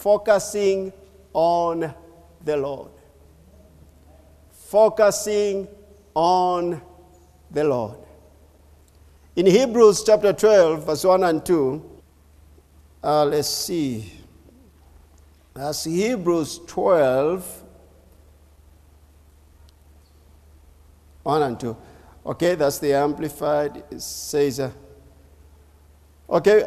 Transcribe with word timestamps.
focusing 0.00 0.92
on 1.32 1.94
the 2.44 2.56
Lord. 2.56 2.90
Focusing 4.50 5.68
on 6.14 6.80
the 7.50 7.64
Lord. 7.64 7.96
In 9.36 9.46
Hebrews 9.46 10.02
chapter 10.04 10.32
12, 10.32 10.86
verse 10.86 11.04
1 11.04 11.24
and 11.24 11.44
2, 11.44 12.00
uh, 13.02 13.24
let's 13.26 13.48
see. 13.48 14.12
That's 15.54 15.84
Hebrews 15.84 16.60
12, 16.66 17.62
1 21.22 21.42
and 21.42 21.60
2. 21.60 21.76
Okay, 22.26 22.54
that's 22.54 22.78
the 22.78 22.94
Amplified. 22.94 23.84
It 23.90 24.00
says, 24.00 24.60
uh, 24.60 24.70
okay, 26.28 26.64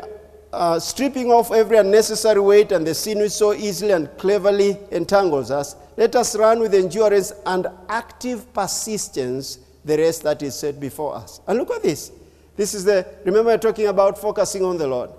uh, 0.54 0.80
stripping 0.80 1.32
off 1.32 1.52
every 1.52 1.78
unnecessary 1.78 2.40
weight 2.40 2.72
and 2.72 2.86
the 2.86 2.94
sin 2.94 3.20
which 3.20 3.32
so 3.32 3.54
easily 3.54 3.92
and 3.92 4.16
cleverly 4.18 4.78
entangles 4.92 5.52
us, 5.52 5.76
let 5.98 6.16
us 6.16 6.36
run 6.36 6.60
with 6.60 6.74
endurance 6.74 7.34
and 7.46 7.68
active 7.90 8.52
persistence 8.54 9.60
the 9.84 9.98
race 9.98 10.20
that 10.20 10.42
is 10.42 10.56
set 10.56 10.80
before 10.80 11.16
us. 11.16 11.42
And 11.48 11.58
look 11.58 11.72
at 11.72 11.84
this. 11.84 12.12
This 12.56 12.74
is 12.74 12.86
the, 12.86 13.06
remember, 13.26 13.52
we're 13.52 13.58
talking 13.58 13.88
about 13.88 14.18
focusing 14.18 14.64
on 14.64 14.78
the 14.78 14.88
Lord. 14.88 15.10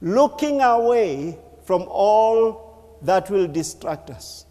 Looking 0.00 0.60
away 0.60 1.38
from 1.64 1.86
all 1.88 2.98
that 3.02 3.30
will 3.30 3.46
distract 3.46 4.10
us. 4.10 4.44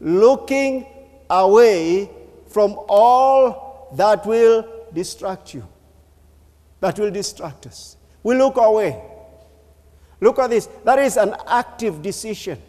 Looking 0.00 0.86
away 1.30 2.10
from 2.48 2.78
all 2.88 3.88
that 3.94 4.26
will 4.26 4.66
distract 4.92 5.54
you, 5.54 5.66
that 6.80 6.98
will 6.98 7.10
distract 7.10 7.66
us. 7.66 7.96
We 8.22 8.36
look 8.36 8.56
away. 8.56 9.00
Look 10.20 10.38
at 10.38 10.50
this. 10.50 10.66
That 10.84 10.98
is 10.98 11.16
an 11.16 11.34
active 11.46 12.02
decision. 12.02 12.60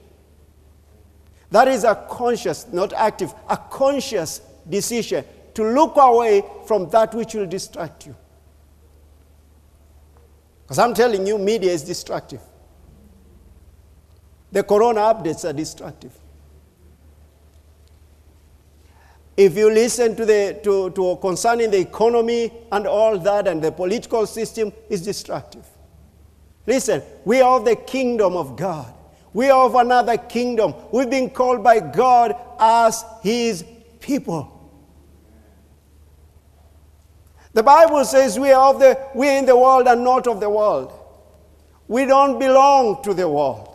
That 1.52 1.68
is 1.68 1.84
a 1.84 1.96
conscious, 2.10 2.68
not 2.72 2.94
active, 2.94 3.34
a 3.50 3.58
conscious 3.58 4.42
decision 4.70 5.26
to 5.56 5.64
look 5.64 5.94
away 5.98 6.44
from 6.66 6.90
that 6.92 7.14
which 7.14 7.34
will 7.34 7.48
distract 7.48 8.06
you. 8.06 8.16
Because 10.64 10.78
I'm 10.78 10.94
telling 10.94 11.26
you, 11.26 11.40
media 11.40 11.72
is 11.72 11.84
destructive. 11.84 12.42
The 14.52 14.64
corona 14.64 15.02
updates 15.02 15.48
are 15.48 15.54
destructive. 15.54 16.12
If 19.40 19.56
you 19.56 19.72
listen 19.72 20.18
to, 20.18 20.26
the, 20.26 20.60
to, 20.66 20.90
to 20.90 21.18
concerning 21.22 21.72
the 21.72 21.80
economy 21.80 22.52
and 22.74 22.86
all 22.86 23.18
that 23.20 23.48
and 23.48 23.62
the 23.62 23.72
political 23.72 24.26
system, 24.26 24.74
is 24.90 25.02
destructive. 25.02 25.66
Listen, 26.68 27.02
we 27.24 27.40
are 27.40 27.58
of 27.58 27.64
the 27.64 27.78
kingdom 27.78 28.36
of 28.36 28.58
God. 28.58 28.94
We 29.32 29.50
are 29.50 29.66
of 29.66 29.76
another 29.76 30.18
kingdom. 30.18 30.74
We've 30.92 31.10
been 31.10 31.30
called 31.30 31.64
by 31.64 31.80
God 31.80 32.36
as 32.60 33.06
His 33.24 33.64
people. 34.02 34.76
The 37.54 37.64
Bible 37.64 38.04
says 38.04 38.38
we 38.38 38.52
are, 38.52 38.74
of 38.74 38.82
the, 38.82 39.00
we 39.16 39.30
are 39.30 39.38
in 39.38 39.46
the 39.46 39.56
world 39.56 39.88
and 39.88 40.04
not 40.04 40.28
of 40.28 40.42
the 40.42 40.50
world. 40.50 40.92
We 41.88 42.04
don't 42.04 42.40
belong 42.40 43.02
to 43.04 43.14
the 43.14 43.30
world. 43.30 43.69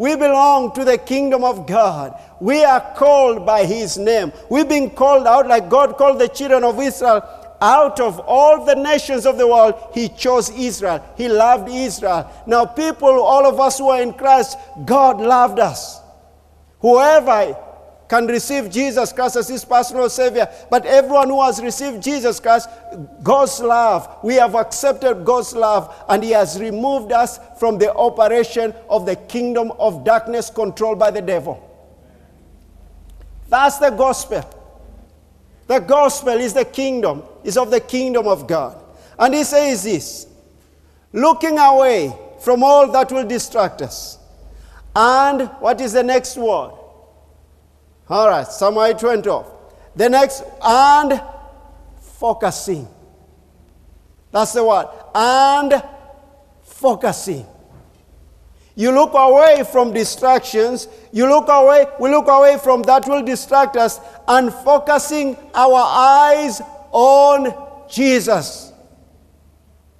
We 0.00 0.16
belong 0.16 0.72
to 0.76 0.82
the 0.82 0.96
kingdom 0.96 1.44
of 1.44 1.66
God. 1.66 2.18
We 2.40 2.64
are 2.64 2.80
called 2.96 3.44
by 3.44 3.66
His 3.66 3.98
name. 3.98 4.32
We've 4.48 4.66
been 4.66 4.88
called 4.88 5.26
out 5.26 5.46
like 5.46 5.68
God 5.68 5.98
called 5.98 6.18
the 6.18 6.28
children 6.28 6.64
of 6.64 6.80
Israel 6.80 7.20
out 7.60 8.00
of 8.00 8.18
all 8.20 8.64
the 8.64 8.74
nations 8.74 9.26
of 9.26 9.36
the 9.36 9.46
world, 9.46 9.74
he 9.92 10.08
chose 10.08 10.48
Israel. 10.48 11.04
He 11.16 11.28
loved 11.28 11.68
Israel. 11.68 12.30
Now, 12.46 12.64
people, 12.64 13.20
all 13.20 13.46
of 13.46 13.60
us 13.60 13.76
who 13.76 13.90
are 13.90 14.00
in 14.00 14.14
Christ, 14.14 14.56
God 14.86 15.20
loved 15.20 15.58
us. 15.58 16.00
Whoever 16.80 17.54
can 18.10 18.26
receive 18.26 18.68
Jesus 18.68 19.12
Christ 19.12 19.36
as 19.36 19.46
his 19.46 19.64
personal 19.64 20.10
Savior, 20.10 20.48
but 20.68 20.84
everyone 20.84 21.28
who 21.28 21.40
has 21.42 21.62
received 21.62 22.02
Jesus 22.02 22.40
Christ, 22.40 22.68
God's 23.22 23.60
love, 23.60 24.18
we 24.24 24.34
have 24.34 24.56
accepted 24.56 25.24
God's 25.24 25.54
love, 25.54 25.94
and 26.08 26.24
he 26.24 26.32
has 26.32 26.60
removed 26.60 27.12
us 27.12 27.38
from 27.60 27.78
the 27.78 27.94
operation 27.94 28.74
of 28.88 29.06
the 29.06 29.14
kingdom 29.14 29.70
of 29.78 30.04
darkness 30.04 30.50
controlled 30.50 30.98
by 30.98 31.12
the 31.12 31.22
devil. 31.22 31.64
That's 33.48 33.78
the 33.78 33.90
gospel. 33.90 34.42
The 35.68 35.78
gospel 35.78 36.34
is 36.34 36.52
the 36.52 36.64
kingdom, 36.64 37.22
is 37.44 37.56
of 37.56 37.70
the 37.70 37.80
kingdom 37.80 38.26
of 38.26 38.48
God. 38.48 38.76
And 39.20 39.32
he 39.32 39.44
says 39.44 39.84
this 39.84 40.26
looking 41.12 41.58
away 41.58 42.12
from 42.40 42.64
all 42.64 42.90
that 42.90 43.12
will 43.12 43.26
distract 43.26 43.82
us. 43.82 44.18
And 44.96 45.42
what 45.60 45.80
is 45.80 45.92
the 45.92 46.02
next 46.02 46.36
word? 46.36 46.79
All 48.10 48.28
right, 48.28 48.46
went 49.02 49.26
off. 49.28 49.46
The 49.94 50.08
next, 50.08 50.42
and 50.62 51.22
focusing. 52.00 52.88
That's 54.32 54.52
the 54.52 54.64
word. 54.64 54.88
And 55.14 55.82
focusing. 56.62 57.46
You 58.74 58.92
look 58.92 59.12
away 59.14 59.62
from 59.70 59.92
distractions. 59.92 60.88
You 61.12 61.28
look 61.28 61.48
away, 61.48 61.86
we 62.00 62.10
look 62.10 62.28
away 62.28 62.58
from 62.58 62.82
that 62.84 63.06
will 63.06 63.22
distract 63.22 63.76
us 63.76 64.00
and 64.26 64.52
focusing 64.52 65.36
our 65.54 65.80
eyes 65.80 66.62
on 66.90 67.52
Jesus. 67.88 68.72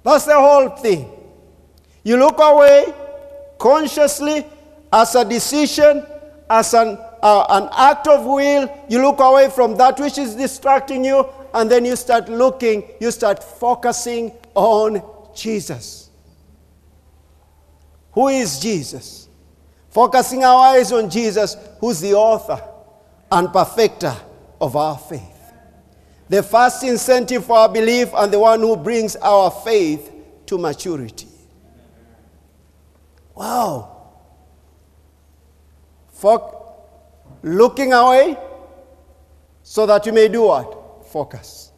That's 0.03 0.25
the 0.25 0.35
whole 0.39 0.69
thing. 0.69 1.09
You 2.03 2.17
look 2.17 2.39
away 2.39 2.93
consciously 3.59 4.45
as 4.91 5.15
a 5.15 5.23
decision, 5.23 6.05
as 6.49 6.73
an, 6.73 6.97
uh, 7.21 7.45
an 7.49 7.69
act 7.71 8.07
of 8.07 8.25
will. 8.25 8.69
You 8.89 9.01
look 9.01 9.19
away 9.19 9.49
from 9.49 9.77
that 9.77 9.99
which 9.99 10.17
is 10.17 10.35
distracting 10.35 11.05
you, 11.05 11.27
and 11.53 11.69
then 11.69 11.85
you 11.85 11.95
start 11.95 12.29
looking, 12.29 12.83
you 12.99 13.11
start 13.11 13.43
focusing 13.43 14.31
on 14.55 15.03
Jesus. 15.35 16.09
Who 18.13 18.27
is 18.27 18.59
Jesus? 18.59 19.29
Focusing 19.89 20.43
our 20.43 20.75
eyes 20.75 20.91
on 20.91 21.09
Jesus, 21.09 21.55
who's 21.79 21.99
the 21.99 22.13
author 22.13 22.61
and 23.31 23.51
perfecter 23.51 24.15
of 24.59 24.75
our 24.75 24.97
faith. 24.97 25.21
The 26.29 26.43
first 26.43 26.83
incentive 26.83 27.45
for 27.45 27.57
our 27.57 27.69
belief 27.69 28.09
and 28.13 28.31
the 28.31 28.39
one 28.39 28.61
who 28.61 28.77
brings 28.77 29.15
our 29.17 29.51
faith 29.51 30.11
to 30.45 30.57
maturity. 30.57 31.27
Wow. 33.35 33.97
For 36.13 36.60
looking 37.43 37.93
away 37.93 38.37
so 39.63 39.85
that 39.85 40.05
you 40.05 40.13
may 40.13 40.27
do 40.27 40.43
what? 40.43 41.07
Focus. 41.07 41.71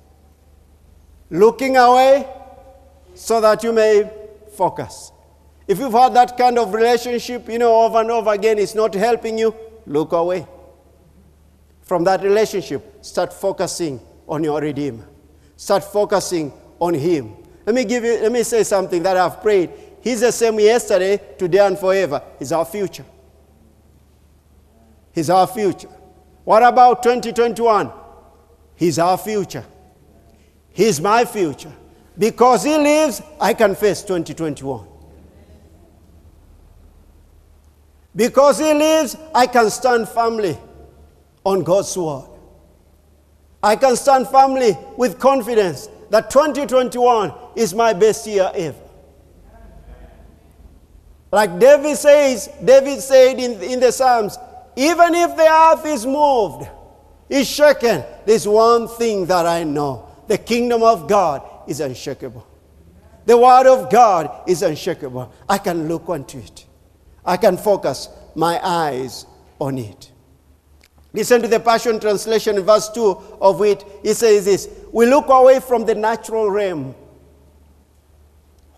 Looking 1.30 1.78
away 1.78 2.28
so 3.16 3.42
that 3.42 3.64
you 3.64 3.74
may 3.74 4.10
focus. 4.56 5.12
If 5.68 5.80
you've 5.80 5.94
had 5.94 6.14
that 6.14 6.38
kind 6.38 6.60
of 6.60 6.74
relationship, 6.74 7.48
you 7.50 7.58
know, 7.58 7.84
over 7.84 8.00
and 8.00 8.12
over 8.12 8.34
again, 8.34 8.60
it's 8.60 8.76
not 8.76 8.94
helping 8.94 9.38
you, 9.38 9.56
look 9.86 10.12
away 10.12 10.46
from 11.82 12.04
that 12.06 12.22
relationship. 12.22 13.04
Start 13.04 13.34
focusing 13.34 14.00
on 14.28 14.44
your 14.44 14.62
Redeemer. 14.62 15.08
Start 15.56 15.84
focusing 15.84 16.52
on 16.80 16.94
Him. 16.94 17.36
Let 17.66 17.76
me 17.76 17.86
give 17.86 18.04
you, 18.04 18.20
let 18.20 18.32
me 18.32 18.44
say 18.44 18.64
something 18.64 19.02
that 19.04 19.16
I've 19.16 19.42
prayed. 19.42 19.70
He's 20.02 20.20
the 20.20 20.32
same 20.32 20.60
yesterday, 20.60 21.20
today, 21.38 21.66
and 21.66 21.80
forever. 21.80 22.22
He's 22.38 22.52
our 22.52 22.66
future. 22.66 23.06
He's 25.14 25.30
our 25.30 25.48
future. 25.48 25.90
What 26.44 26.64
about 26.64 27.04
2021? 27.04 27.92
He's 28.76 29.00
our 29.00 29.18
future. 29.18 29.64
He's 30.72 31.00
my 31.00 31.24
future. 31.24 31.72
Because 32.18 32.64
He 32.64 32.76
lives, 32.76 33.22
I 33.40 33.54
can 33.54 33.76
face 33.76 34.02
2021. 34.02 34.88
Because 38.16 38.60
He 38.60 38.74
lives, 38.74 39.16
I 39.34 39.48
can 39.48 39.70
stand 39.70 40.10
firmly 40.10 40.58
on 41.46 41.64
God's 41.64 41.96
word. 41.98 42.30
I 43.62 43.76
can 43.76 43.96
stand 43.96 44.28
firmly 44.28 44.78
with 44.98 45.20
confidence 45.20 45.88
that 46.10 46.30
2021 46.30 47.34
is 47.56 47.74
my 47.74 47.94
best 47.94 48.28
year 48.28 48.52
ever. 48.54 48.78
Like 51.32 51.58
David 51.58 51.98
says, 51.98 52.50
David 52.64 53.00
said 53.00 53.40
in, 53.40 53.60
in 53.64 53.80
the 53.80 53.92
Psalms, 53.92 54.38
even 54.76 55.16
if 55.16 55.36
the 55.36 55.48
earth 55.48 55.86
is 55.86 56.06
moved, 56.06 56.68
is 57.30 57.48
shaken, 57.48 58.04
there's 58.26 58.48
one 58.48 58.88
thing 58.88 59.26
that 59.28 59.46
I 59.46 59.64
know 59.64 60.10
the 60.28 60.38
kingdom 60.38 60.84
of 60.84 61.08
God 61.08 61.44
is 61.68 61.80
unshakable. 61.80 62.46
The 63.26 63.38
word 63.38 63.68
of 63.68 63.90
God 63.90 64.48
is 64.48 64.62
unshakable. 64.62 65.32
I 65.48 65.58
can 65.58 65.88
look 65.88 66.10
onto 66.10 66.40
it. 66.40 66.66
I 67.26 67.38
can 67.38 67.58
focus 67.58 68.10
my 68.36 68.60
eyes 68.64 69.26
on 69.60 69.78
it. 69.78 70.12
Listen 71.14 71.42
to 71.42 71.48
the 71.48 71.60
Passion 71.60 72.00
Translation, 72.00 72.60
verse 72.62 72.90
2 72.90 73.38
of 73.40 73.62
it. 73.62 73.86
It 74.04 74.16
says 74.16 74.46
this 74.46 74.68
We 74.92 75.06
look 75.06 75.28
away 75.30 75.60
from 75.60 75.86
the 75.86 75.96
natural 75.96 76.50
realm. 76.50 76.96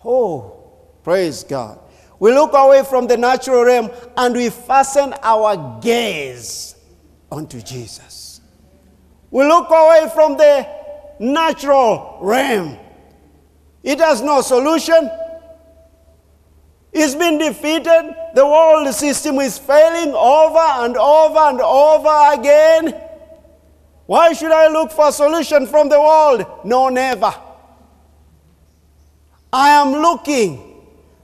Oh, 0.04 0.60
praise 1.02 1.42
God. 1.42 1.80
We 2.18 2.32
look 2.32 2.52
away 2.54 2.82
from 2.84 3.06
the 3.06 3.16
natural 3.16 3.64
realm 3.64 3.90
and 4.16 4.34
we 4.34 4.50
fasten 4.50 5.14
our 5.22 5.80
gaze 5.80 6.76
onto 7.30 7.60
Jesus. 7.60 8.40
We 9.30 9.44
look 9.44 9.68
away 9.70 10.10
from 10.14 10.36
the 10.36 10.66
natural 11.18 12.18
realm. 12.22 12.78
It 13.82 14.00
has 14.00 14.22
no 14.22 14.40
solution. 14.40 15.10
It's 16.92 17.14
been 17.14 17.36
defeated. 17.38 18.16
The 18.34 18.46
world 18.46 18.92
system 18.94 19.38
is 19.38 19.58
failing 19.58 20.14
over 20.14 20.58
and 20.58 20.96
over 20.96 21.38
and 21.38 21.60
over 21.60 22.40
again. 22.40 23.02
Why 24.06 24.32
should 24.32 24.52
I 24.52 24.68
look 24.68 24.90
for 24.92 25.08
a 25.08 25.12
solution 25.12 25.66
from 25.66 25.88
the 25.88 26.00
world? 26.00 26.46
No, 26.64 26.88
never. 26.88 27.34
I 29.52 29.68
am 29.70 29.92
looking, 29.92 30.65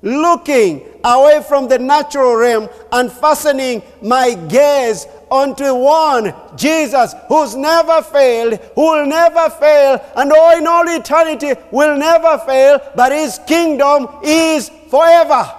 looking 0.02 0.86
away 1.04 1.42
from 1.48 1.68
the 1.68 1.78
natural 1.78 2.36
realm 2.36 2.68
and 2.92 3.10
fastening 3.10 3.82
my 4.02 4.34
gaze 4.34 5.06
onto 5.30 5.74
one, 5.74 6.34
Jesus, 6.56 7.14
who's 7.28 7.56
never 7.56 8.02
failed, 8.02 8.60
who 8.74 8.82
will 8.82 9.06
never 9.06 9.48
fail, 9.50 10.04
and 10.16 10.30
oh, 10.34 10.58
in 10.58 10.66
all 10.66 10.88
eternity 10.88 11.54
will 11.70 11.96
never 11.96 12.38
fail, 12.38 12.80
but 12.94 13.12
his 13.12 13.40
kingdom 13.46 14.08
is 14.22 14.70
forever. 14.90 15.58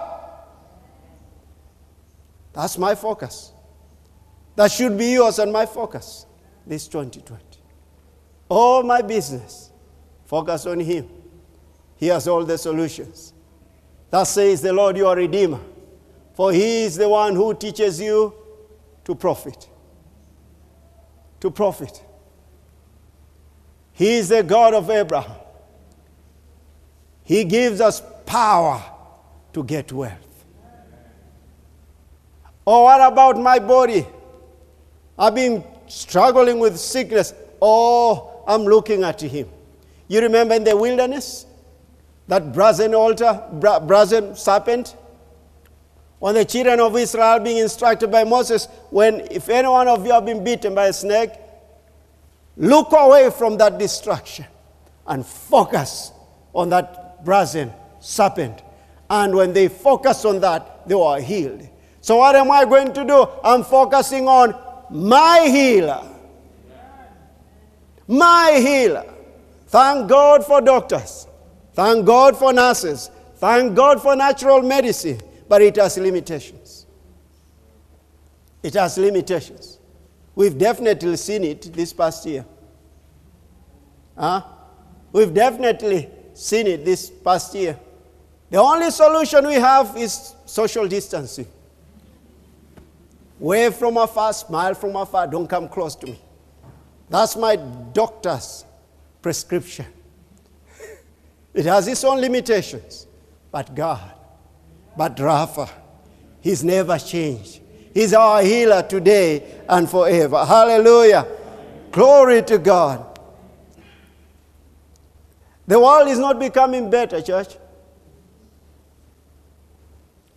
That's 2.52 2.78
my 2.78 2.94
focus. 2.94 3.52
That 4.56 4.70
should 4.70 4.96
be 4.96 5.06
yours 5.12 5.38
and 5.40 5.52
my 5.52 5.66
focus 5.66 6.26
this 6.66 6.88
2020. 6.88 7.42
All 8.48 8.82
my 8.82 9.02
business, 9.02 9.70
focus 10.24 10.66
on 10.66 10.80
Him. 10.80 11.08
He 11.96 12.06
has 12.08 12.28
all 12.28 12.44
the 12.44 12.56
solutions. 12.56 13.33
Thus 14.14 14.30
says 14.30 14.62
the 14.62 14.72
Lord 14.72 14.96
your 14.96 15.16
Redeemer, 15.16 15.58
for 16.34 16.52
He 16.52 16.84
is 16.84 16.94
the 16.94 17.08
one 17.08 17.34
who 17.34 17.52
teaches 17.52 18.00
you 18.00 18.32
to 19.04 19.12
profit. 19.16 19.68
To 21.40 21.50
profit. 21.50 22.00
He 23.92 24.18
is 24.18 24.28
the 24.28 24.44
God 24.44 24.72
of 24.72 24.88
Abraham. 24.88 25.34
He 27.24 27.42
gives 27.42 27.80
us 27.80 28.00
power 28.24 28.80
to 29.52 29.64
get 29.64 29.92
wealth. 29.92 30.44
Oh, 32.64 32.84
what 32.84 33.12
about 33.12 33.36
my 33.36 33.58
body? 33.58 34.06
I've 35.18 35.34
been 35.34 35.64
struggling 35.88 36.60
with 36.60 36.78
sickness. 36.78 37.34
Oh, 37.60 38.44
I'm 38.46 38.62
looking 38.62 39.02
at 39.02 39.20
him. 39.20 39.48
You 40.06 40.20
remember 40.20 40.54
in 40.54 40.62
the 40.62 40.76
wilderness? 40.76 41.46
That 42.28 42.52
brazen 42.52 42.94
altar, 42.94 43.42
bra- 43.52 43.80
brazen 43.80 44.34
serpent? 44.34 44.96
When 46.18 46.34
the 46.34 46.44
children 46.44 46.80
of 46.80 46.96
Israel 46.96 47.38
being 47.40 47.58
instructed 47.58 48.10
by 48.10 48.24
Moses, 48.24 48.66
when 48.90 49.20
if 49.30 49.48
any 49.48 49.68
one 49.68 49.88
of 49.88 50.06
you 50.06 50.12
have 50.12 50.24
been 50.24 50.42
bitten 50.42 50.74
by 50.74 50.86
a 50.86 50.92
snake, 50.92 51.30
look 52.56 52.88
away 52.92 53.30
from 53.30 53.58
that 53.58 53.78
destruction 53.78 54.46
and 55.06 55.26
focus 55.26 56.12
on 56.54 56.70
that 56.70 57.24
brazen 57.24 57.72
serpent. 58.00 58.62
And 59.10 59.34
when 59.34 59.52
they 59.52 59.68
focused 59.68 60.24
on 60.24 60.40
that, 60.40 60.88
they 60.88 60.94
were 60.94 61.20
healed. 61.20 61.68
So, 62.00 62.16
what 62.16 62.36
am 62.36 62.50
I 62.50 62.64
going 62.64 62.92
to 62.94 63.04
do? 63.04 63.26
I'm 63.42 63.64
focusing 63.64 64.26
on 64.28 64.54
my 64.90 65.46
healer. 65.46 66.02
My 68.06 68.58
healer. 68.60 69.04
Thank 69.68 70.08
God 70.08 70.44
for 70.44 70.60
doctors. 70.60 71.26
Thank 71.74 72.06
God 72.06 72.36
for 72.36 72.52
nurses. 72.52 73.10
Thank 73.36 73.74
God 73.74 74.00
for 74.00 74.16
natural 74.16 74.62
medicine. 74.62 75.20
But 75.48 75.60
it 75.60 75.76
has 75.76 75.98
limitations. 75.98 76.86
It 78.62 78.74
has 78.74 78.96
limitations. 78.96 79.78
We've 80.34 80.56
definitely 80.56 81.16
seen 81.16 81.44
it 81.44 81.72
this 81.72 81.92
past 81.92 82.24
year. 82.26 82.44
Huh? 84.16 84.42
We've 85.12 85.34
definitely 85.34 86.08
seen 86.32 86.66
it 86.66 86.84
this 86.84 87.10
past 87.10 87.54
year. 87.54 87.78
The 88.50 88.58
only 88.58 88.90
solution 88.90 89.46
we 89.46 89.54
have 89.54 89.96
is 89.96 90.34
social 90.46 90.88
distancing. 90.88 91.46
Wave 93.38 93.74
from 93.74 93.96
afar, 93.96 94.32
smile 94.32 94.74
from 94.74 94.96
afar, 94.96 95.26
don't 95.26 95.48
come 95.48 95.68
close 95.68 95.96
to 95.96 96.06
me. 96.06 96.20
That's 97.10 97.36
my 97.36 97.56
doctor's 97.56 98.64
prescription. 99.20 99.86
It 101.54 101.66
has 101.66 101.86
its 101.86 102.02
own 102.02 102.20
limitations, 102.20 103.06
but 103.52 103.74
God, 103.74 104.12
but 104.96 105.16
Rapha, 105.16 105.70
He's 106.40 106.64
never 106.64 106.98
changed. 106.98 107.60
He's 107.94 108.12
our 108.12 108.42
healer 108.42 108.82
today 108.82 109.62
and 109.68 109.88
forever. 109.88 110.44
Hallelujah. 110.44 111.26
Glory 111.92 112.42
to 112.42 112.58
God. 112.58 113.18
The 115.66 115.78
world 115.78 116.08
is 116.08 116.18
not 116.18 116.40
becoming 116.40 116.90
better, 116.90 117.22
church. 117.22 117.56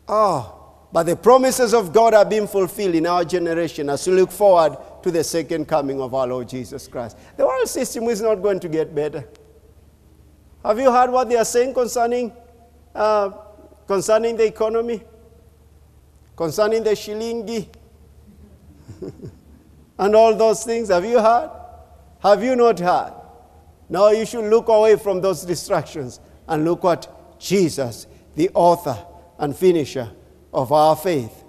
Oh, 0.08 0.54
but 0.94 1.04
the 1.04 1.16
promises 1.16 1.74
of 1.74 1.92
God 1.92 2.14
are 2.14 2.24
being 2.24 2.48
fulfilled 2.48 2.96
in 2.96 3.08
our 3.08 3.26
generation 3.26 3.90
as 3.90 4.08
we 4.08 4.14
look 4.14 4.32
forward 4.32 4.78
to 5.04 5.12
the 5.12 5.24
second 5.24 5.68
coming 5.68 6.00
of 6.00 6.14
our 6.14 6.28
Lord 6.28 6.48
Jesus 6.48 6.88
Christ. 6.88 7.18
The 7.36 7.46
world 7.46 7.68
system 7.68 8.06
is 8.06 8.22
not 8.22 8.36
going 8.36 8.60
to 8.62 8.70
get 8.70 8.96
better. 8.96 9.28
Have 10.68 10.80
you 10.80 10.92
heard 10.92 11.10
what 11.10 11.30
they 11.30 11.38
are 11.38 11.46
saying 11.46 11.74
concerning, 11.74 12.34
uh, 12.94 13.32
concerning 13.88 14.36
the 14.36 14.46
economy? 14.46 15.02
Concerning 16.36 16.84
the 16.84 16.90
shilingi? 16.90 17.70
and 19.98 20.14
all 20.14 20.36
those 20.36 20.66
things? 20.66 20.90
Have 20.90 21.06
you 21.06 21.22
heard? 21.22 21.52
Have 22.20 22.44
you 22.44 22.58
not 22.58 22.82
heard? 22.82 23.14
Now 23.88 24.10
you 24.10 24.26
should 24.26 24.44
look 24.44 24.68
away 24.68 24.98
from 24.98 25.22
those 25.22 25.44
distractions 25.44 26.20
and 26.50 26.66
look 26.66 26.84
at 26.84 27.08
Jesus, 27.40 28.06
the 28.36 28.50
author 28.54 28.98
and 29.40 29.56
finisher 29.56 30.12
of 30.54 30.74
our 30.74 30.98
faith. 30.98 31.46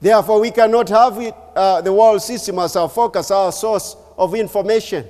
Therefore, 0.00 0.40
we 0.40 0.50
cannot 0.50 0.88
have 0.88 1.16
it, 1.18 1.34
uh, 1.54 1.80
the 1.80 1.92
world 1.92 2.22
system 2.22 2.58
as 2.58 2.74
our 2.74 2.88
focus, 2.88 3.30
our 3.30 3.52
source 3.52 3.94
of 4.16 4.34
information. 4.34 5.06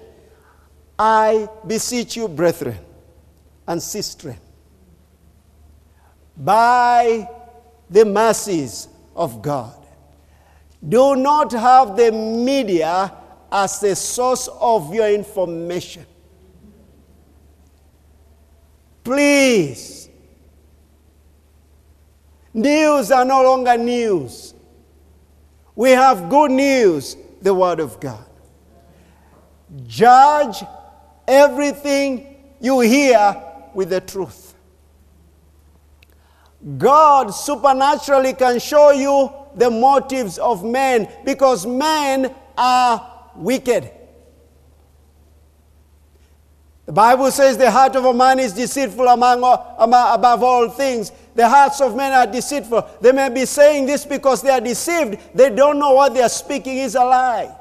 I 0.99 1.49
beseech 1.67 2.15
you, 2.15 2.29
brethren 2.29 2.81
and 3.69 3.81
sisters, 3.81 4.35
by 6.37 7.29
the 7.89 8.05
mercies 8.05 8.89
of 9.15 9.41
God, 9.41 9.75
do 10.87 11.15
not 11.15 11.53
have 11.53 11.97
the 11.97 12.11
media 12.11 13.13
as 13.51 13.79
the 13.79 13.95
source 13.95 14.49
of 14.61 14.93
your 14.93 15.09
information. 15.09 16.05
Please 19.05 19.99
News 22.59 23.13
are 23.13 23.25
no 23.25 23.43
longer 23.43 23.77
news. 23.77 24.53
We 25.77 25.91
have 25.91 26.29
good 26.29 26.51
news, 26.51 27.17
the 27.41 27.55
Word 27.55 27.79
of 27.79 28.01
God. 28.01 28.25
Judge 29.87 30.65
everything 31.29 32.37
you 32.61 32.81
hear 32.81 33.45
with 33.75 33.91
the 33.91 34.01
truth. 34.01 34.55
God 36.77 37.29
supernaturally 37.29 38.33
can 38.33 38.59
show 38.59 38.91
you 38.91 39.31
the 39.55 39.71
motives 39.71 40.39
of 40.39 40.65
men 40.65 41.09
because 41.25 41.67
men 41.67 42.35
are 42.57 43.31
wicked. 43.37 43.91
The 46.87 46.93
Bible 46.93 47.31
says 47.31 47.59
the 47.59 47.71
heart 47.71 47.97
of 47.97 48.07
a 48.07 48.15
man 48.15 48.39
is 48.39 48.55
deceitful 48.55 49.07
among, 49.07 49.41
above 49.79 50.43
all 50.43 50.71
things. 50.71 51.13
The 51.35 51.47
hearts 51.47 51.81
of 51.83 51.95
men 51.95 52.13
are 52.13 52.27
deceitful. 52.27 52.89
They 53.01 53.13
may 53.13 53.29
be 53.29 53.45
saying 53.45 53.87
this 53.87 54.07
because 54.07 54.41
they 54.41 54.51
are 54.51 54.61
deceived. 54.61 55.19
They 55.35 55.51
don't 55.51 55.79
know 55.79 55.93
what 55.93 56.15
they 56.15 56.23
are 56.23 56.31
speaking 56.31 56.79
is 56.79 56.95
a 56.95 57.05
lie. 57.05 57.55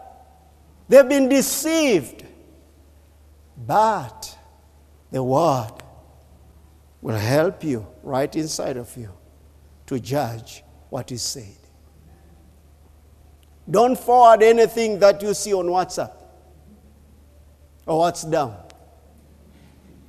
They've 0.88 1.08
been 1.08 1.28
deceived. 1.28 2.24
But 3.58 4.38
the 5.12 5.22
word 5.22 5.77
will 7.08 7.16
help 7.16 7.64
you 7.64 7.88
right 8.04 8.36
inside 8.36 8.76
of 8.76 8.98
you 8.98 9.10
to 9.86 9.98
judge 9.98 10.62
what 10.90 11.10
is 11.10 11.22
said. 11.22 11.56
Don't 13.72 13.98
forward 13.98 14.44
anything 14.44 15.00
that 15.00 15.22
you 15.22 15.34
see 15.34 15.54
on 15.54 15.68
WhatsApp 15.68 16.12
or 17.86 18.00
what's 18.00 18.24
down. 18.24 18.58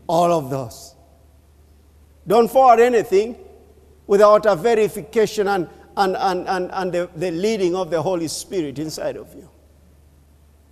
All 0.09 0.33
of 0.33 0.51
those. 0.51 0.97
Don't 2.27 2.51
forward 2.51 2.81
anything 2.81 3.37
without 4.09 4.45
a 4.47 4.57
verification 4.57 5.47
and, 5.47 5.69
and, 5.97 6.17
and, 6.17 6.49
and, 6.49 6.71
and 6.73 6.93
the, 6.93 7.09
the 7.15 7.31
leading 7.31 7.77
of 7.77 7.91
the 7.91 8.03
Holy 8.03 8.27
Spirit 8.27 8.81
inside 8.81 9.17
of 9.17 9.33
you. 9.37 9.49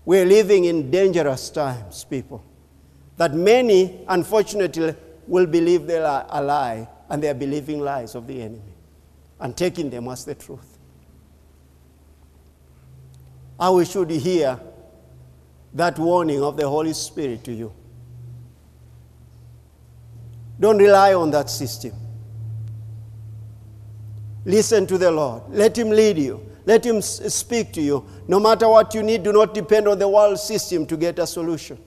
We're 0.05 0.27
living 0.27 0.65
in 0.65 0.91
dangerous 0.91 1.51
times, 1.51 2.03
people. 2.03 2.43
That 3.17 3.33
many, 3.33 4.05
unfortunately, 4.09 4.97
will 5.27 5.47
believe 5.47 5.87
they 5.87 5.99
are 5.99 6.27
a 6.29 6.43
lie 6.43 6.89
and 7.09 7.23
they 7.23 7.29
are 7.29 7.35
believing 7.35 7.81
lies 7.81 8.15
of 8.15 8.27
the 8.27 8.43
enemy. 8.43 8.77
and 9.41 9.57
taking 9.57 9.91
them 9.91 10.09
as 10.09 10.25
the 10.25 10.35
truth. 10.35 10.79
How 13.59 13.77
we 13.77 13.85
should 13.85 14.11
hear 14.11 14.59
that 15.75 15.99
warning 15.99 16.43
of 16.43 16.57
the 16.57 16.69
Holy 16.69 16.93
Spirit 16.93 17.45
to 17.45 17.53
you. 17.53 17.73
Don't 20.59 20.79
rely 20.79 21.13
on 21.13 21.31
that 21.33 21.51
system. 21.51 21.93
Listen 24.45 24.87
to 24.87 24.97
the 24.97 25.11
Lord. 25.11 25.43
Let 25.51 25.77
Him 25.77 25.91
lead 25.91 26.19
you. 26.19 26.41
Let 26.65 26.85
Him 26.85 27.03
speak 27.03 27.73
to 27.75 27.83
you. 27.83 28.07
No 28.27 28.41
matter 28.41 28.69
what 28.69 28.95
you 28.95 29.03
need, 29.03 29.23
do 29.23 29.33
not 29.33 29.53
depend 29.53 29.87
on 29.87 29.99
the 29.99 30.09
world 30.09 30.39
system 30.39 30.87
to 30.87 30.97
get 30.97 31.19
a 31.19 31.27
solution. 31.27 31.79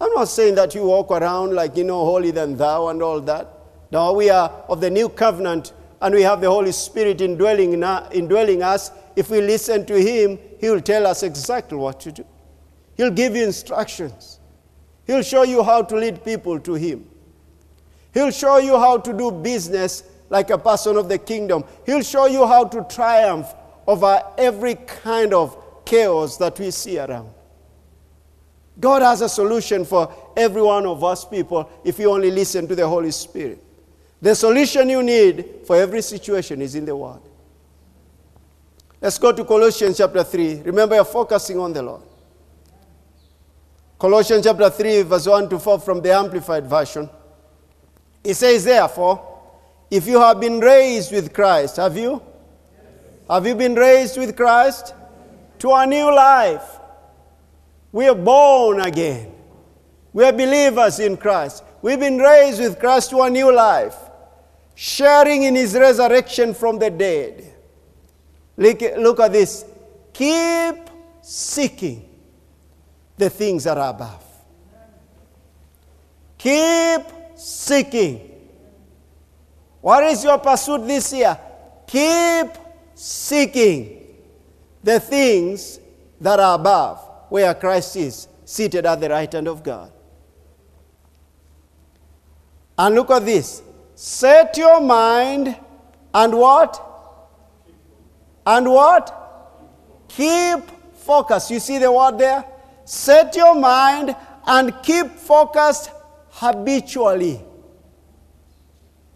I'm 0.00 0.12
not 0.14 0.28
saying 0.28 0.54
that 0.56 0.74
you 0.74 0.84
walk 0.84 1.10
around 1.10 1.54
like, 1.54 1.76
you 1.76 1.84
know, 1.84 2.04
holy 2.04 2.30
than 2.30 2.56
thou 2.56 2.88
and 2.88 3.02
all 3.02 3.20
that. 3.22 3.48
No, 3.90 4.12
we 4.12 4.30
are 4.30 4.48
of 4.68 4.80
the 4.80 4.90
new 4.90 5.08
covenant 5.08 5.72
and 6.00 6.14
we 6.14 6.22
have 6.22 6.40
the 6.40 6.48
Holy 6.48 6.72
Spirit 6.72 7.20
indwelling, 7.20 7.72
in, 7.72 7.84
indwelling 8.12 8.62
us. 8.62 8.92
If 9.16 9.30
we 9.30 9.40
listen 9.40 9.84
to 9.86 10.00
Him, 10.00 10.38
He 10.60 10.70
will 10.70 10.80
tell 10.80 11.06
us 11.06 11.22
exactly 11.22 11.76
what 11.76 11.98
to 12.00 12.12
do. 12.12 12.24
He'll 12.96 13.10
give 13.10 13.34
you 13.34 13.44
instructions. 13.44 14.38
He'll 15.06 15.22
show 15.22 15.42
you 15.42 15.62
how 15.62 15.82
to 15.82 15.96
lead 15.96 16.24
people 16.24 16.60
to 16.60 16.74
Him. 16.74 17.08
He'll 18.14 18.30
show 18.30 18.58
you 18.58 18.78
how 18.78 18.98
to 18.98 19.12
do 19.12 19.30
business 19.30 20.04
like 20.30 20.50
a 20.50 20.58
person 20.58 20.96
of 20.96 21.08
the 21.08 21.18
kingdom. 21.18 21.64
He'll 21.86 22.02
show 22.02 22.26
you 22.26 22.46
how 22.46 22.64
to 22.64 22.84
triumph 22.84 23.52
over 23.86 24.22
every 24.36 24.74
kind 24.74 25.32
of 25.32 25.56
chaos 25.84 26.36
that 26.36 26.58
we 26.58 26.70
see 26.70 26.98
around. 26.98 27.30
God 28.80 29.02
has 29.02 29.22
a 29.22 29.28
solution 29.28 29.84
for 29.84 30.12
every 30.36 30.62
one 30.62 30.86
of 30.86 31.02
us 31.02 31.24
people 31.24 31.68
if 31.84 31.98
you 31.98 32.10
only 32.10 32.30
listen 32.30 32.68
to 32.68 32.74
the 32.74 32.86
Holy 32.86 33.10
Spirit. 33.10 33.62
The 34.20 34.34
solution 34.34 34.88
you 34.88 35.02
need 35.02 35.44
for 35.66 35.76
every 35.76 36.02
situation 36.02 36.62
is 36.62 36.74
in 36.74 36.84
the 36.84 36.94
Word. 36.94 37.20
Let's 39.00 39.18
go 39.18 39.32
to 39.32 39.44
Colossians 39.44 39.96
chapter 39.96 40.24
3. 40.24 40.62
Remember, 40.62 40.96
you're 40.96 41.04
focusing 41.04 41.58
on 41.58 41.72
the 41.72 41.82
Lord. 41.82 42.02
Colossians 43.98 44.44
chapter 44.44 44.70
3, 44.70 45.02
verse 45.02 45.26
1 45.26 45.48
to 45.50 45.58
4 45.58 45.80
from 45.80 46.00
the 46.00 46.12
Amplified 46.12 46.66
Version. 46.66 47.08
It 48.24 48.34
says, 48.34 48.64
Therefore, 48.64 49.40
if 49.90 50.06
you 50.06 50.20
have 50.20 50.40
been 50.40 50.60
raised 50.60 51.12
with 51.12 51.32
Christ, 51.32 51.76
have 51.76 51.96
you? 51.96 52.22
Have 53.28 53.46
you 53.46 53.54
been 53.54 53.74
raised 53.74 54.18
with 54.18 54.36
Christ? 54.36 54.94
To 55.60 55.72
a 55.72 55.86
new 55.86 56.14
life. 56.14 56.77
We 57.92 58.08
are 58.08 58.14
born 58.14 58.80
again. 58.80 59.32
We 60.12 60.24
are 60.24 60.32
believers 60.32 60.98
in 60.98 61.16
Christ. 61.16 61.64
We've 61.80 61.98
been 61.98 62.18
raised 62.18 62.60
with 62.60 62.78
Christ 62.78 63.10
to 63.10 63.22
a 63.22 63.30
new 63.30 63.54
life, 63.54 63.96
sharing 64.74 65.44
in 65.44 65.54
his 65.54 65.74
resurrection 65.74 66.54
from 66.54 66.78
the 66.78 66.90
dead. 66.90 67.54
Look, 68.56 68.80
look 68.98 69.20
at 69.20 69.32
this. 69.32 69.64
Keep 70.12 70.90
seeking 71.22 72.08
the 73.16 73.30
things 73.30 73.64
that 73.64 73.78
are 73.78 73.90
above. 73.90 74.24
Keep 76.36 77.02
seeking 77.36 78.28
what 79.80 80.04
is 80.04 80.24
your 80.24 80.38
pursuit 80.38 80.86
this 80.86 81.12
year? 81.12 81.38
Keep 81.86 82.50
seeking 82.94 84.04
the 84.82 85.00
things 85.00 85.78
that 86.20 86.40
are 86.40 86.56
above, 86.56 87.07
where 87.28 87.54
Christ 87.54 87.96
is, 87.96 88.28
seated 88.44 88.86
at 88.86 89.00
the 89.00 89.08
right 89.10 89.32
hand 89.32 89.48
of 89.48 89.62
God. 89.62 89.92
And 92.78 92.94
look 92.94 93.10
at 93.10 93.24
this. 93.24 93.62
Set 93.94 94.56
your 94.56 94.80
mind 94.80 95.56
and 96.14 96.32
what? 96.34 96.80
And 98.46 98.70
what? 98.70 99.14
Keep 100.08 100.60
focus. 100.94 101.50
You 101.50 101.60
see 101.60 101.78
the 101.78 101.92
word 101.92 102.18
there? 102.18 102.44
Set 102.84 103.36
your 103.36 103.54
mind 103.54 104.16
and 104.46 104.72
keep 104.82 105.08
focused 105.10 105.90
habitually. 106.30 107.40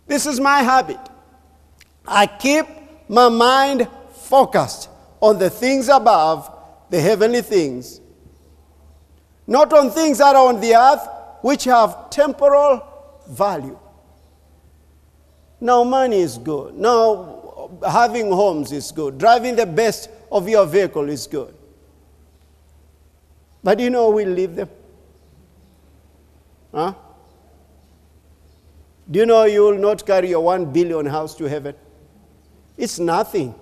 This 0.07 0.27
is 0.27 0.39
my 0.39 0.63
habit. 0.63 1.01
I 2.07 2.27
keep 2.27 2.67
my 3.09 3.29
mind 3.29 3.89
focused 4.13 4.91
on 5.21 5.39
the 5.39 5.49
things 5.49 5.89
above, 5.89 6.55
the 6.91 7.01
heavenly 7.01 7.41
things, 7.41 8.02
not 9.47 9.73
on 9.73 9.91
things 9.91 10.19
that 10.19 10.37
are 10.37 10.49
on 10.49 10.61
the 10.61 10.75
earth, 10.75 11.09
which 11.43 11.65
have 11.65 12.11
temporal 12.11 12.83
value. 13.29 13.79
Now, 15.61 15.85
money 15.85 16.21
is 16.21 16.39
good. 16.39 16.75
Now, 16.75 17.71
having 17.89 18.31
homes 18.31 18.73
is 18.73 18.91
good. 18.93 19.19
Driving 19.19 19.57
the 19.57 19.67
best 19.67 20.11
of 20.31 20.49
your 20.49 20.67
vehicle 20.67 21.09
is 21.09 21.27
good. 21.27 21.55
But 23.63 23.79
you 23.79 23.91
know, 23.91 24.11
we 24.11 24.25
leave 24.25 24.57
them. 24.57 24.69
Huh? 26.73 26.95
Do 29.11 29.19
you 29.19 29.27
know 29.27 29.45
you 29.45 29.63
will 29.63 29.79
not 29.79 30.07
carry 30.07 30.31
your 30.31 30.41
one 30.41 30.73
billion 30.73 31.07
house 31.07 31.35
to 31.37 31.45
heaven? 31.45 31.75
It's 32.77 32.99
nothing 32.99 33.55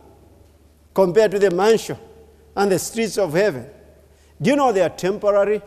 compared 0.94 1.32
to 1.32 1.38
the 1.38 1.50
mansion 1.50 1.98
and 2.56 2.70
the 2.70 2.78
streets 2.78 3.18
of 3.18 3.32
heaven. 3.32 3.66
Do 4.40 4.50
you 4.50 4.56
know 4.56 4.72
they 4.72 4.80
are 4.80 4.88
temporary? 4.88 5.60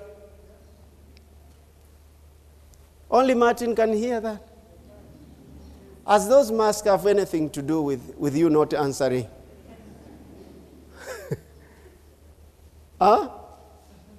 Only 3.10 3.36
Martin 3.36 3.76
can 3.76 3.94
hear 3.94 4.20
that. 4.20 4.42
As 6.06 6.28
those 6.28 6.52
masks 6.52 6.88
have 6.88 7.06
anything 7.06 7.50
to 7.52 7.62
do 7.62 7.82
with, 7.82 8.16
with 8.18 8.36
you 8.36 8.50
not 8.50 8.74
answering? 8.74 9.28
huh? 13.00 13.30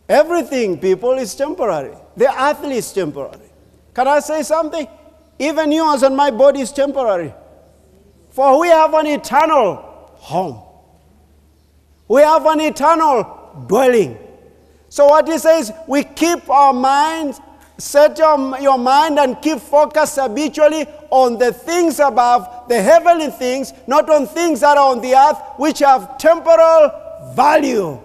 Everything, 0.09 0.79
people, 0.79 1.15
is 1.15 1.35
temporary. 1.35 1.97
The 2.17 2.33
earthly 2.43 2.77
is 2.77 2.93
temporary. 2.93 3.51
Can 3.93 4.07
I 4.07 4.21
say 4.21 4.43
something? 4.43 4.87
Even 5.39 5.73
yours 5.73 6.03
and 6.05 6.17
my 6.17 6.31
body 6.31 6.61
is 6.61 6.71
temporary. 6.71 7.35
For 8.31 8.61
we 8.61 8.69
have 8.69 8.95
an 8.95 9.07
eternal 9.09 9.77
home. 10.17 10.63
We 12.07 12.23
have 12.23 12.47
an 12.47 12.61
eternal 12.61 13.65
dwelling. 13.67 14.19
So, 14.95 15.07
what 15.07 15.27
he 15.27 15.39
says, 15.39 15.73
we 15.89 16.05
keep 16.05 16.49
our 16.49 16.73
minds, 16.73 17.41
set 17.79 18.17
your, 18.17 18.61
your 18.61 18.79
mind 18.79 19.19
and 19.19 19.43
keep 19.43 19.59
focused 19.59 20.15
habitually 20.21 20.87
on 21.11 21.37
the 21.37 21.53
things 21.53 21.99
above, 21.99 22.69
the 22.69 22.81
heavenly 22.81 23.31
things, 23.31 23.73
not 23.89 24.09
on 24.09 24.29
things 24.29 24.61
that 24.61 24.79
are 24.79 24.93
on 24.93 25.01
the 25.01 25.13
earth, 25.17 25.37
which 25.57 25.81
have 25.81 26.17
temporal 26.19 26.93
value. 27.35 28.01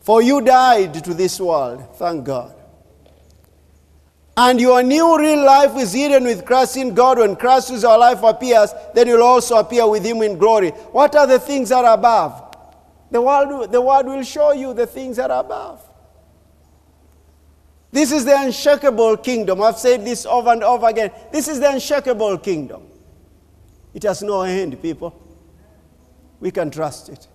For 0.00 0.20
you 0.20 0.40
died 0.40 1.04
to 1.04 1.14
this 1.14 1.38
world, 1.38 1.94
thank 1.94 2.24
God 2.24 2.56
and 4.36 4.60
your 4.60 4.82
new 4.82 5.18
real 5.18 5.44
life 5.44 5.76
is 5.76 5.92
hidden 5.92 6.24
with 6.24 6.46
Christ 6.46 6.76
in 6.78 6.94
God. 6.94 7.18
When 7.18 7.36
Christ, 7.36 7.70
is 7.72 7.84
our 7.84 7.98
life, 7.98 8.22
appears, 8.22 8.72
then 8.94 9.06
you'll 9.06 9.22
also 9.22 9.58
appear 9.58 9.86
with 9.86 10.02
Him 10.02 10.22
in 10.22 10.38
glory. 10.38 10.70
What 10.70 11.14
are 11.14 11.26
the 11.26 11.38
things 11.38 11.68
that 11.68 11.84
are 11.84 11.92
above? 11.92 12.49
The 13.10 13.20
world, 13.20 13.72
the 13.72 13.80
word 13.80 14.06
will 14.06 14.22
show 14.22 14.52
you 14.52 14.72
the 14.72 14.86
things 14.86 15.16
that 15.16 15.30
are 15.30 15.40
above. 15.40 15.82
This 17.92 18.12
is 18.12 18.24
the 18.24 18.40
unshakable 18.40 19.16
kingdom. 19.16 19.60
I've 19.62 19.78
said 19.78 20.04
this 20.04 20.24
over 20.24 20.50
and 20.50 20.62
over 20.62 20.86
again. 20.86 21.10
This 21.32 21.48
is 21.48 21.58
the 21.58 21.70
unshakable 21.70 22.38
kingdom. 22.38 22.82
It 23.92 24.04
has 24.04 24.22
no 24.22 24.42
end, 24.42 24.80
people. 24.80 25.20
We 26.38 26.52
can 26.52 26.70
trust 26.70 27.08
it. 27.08 27.26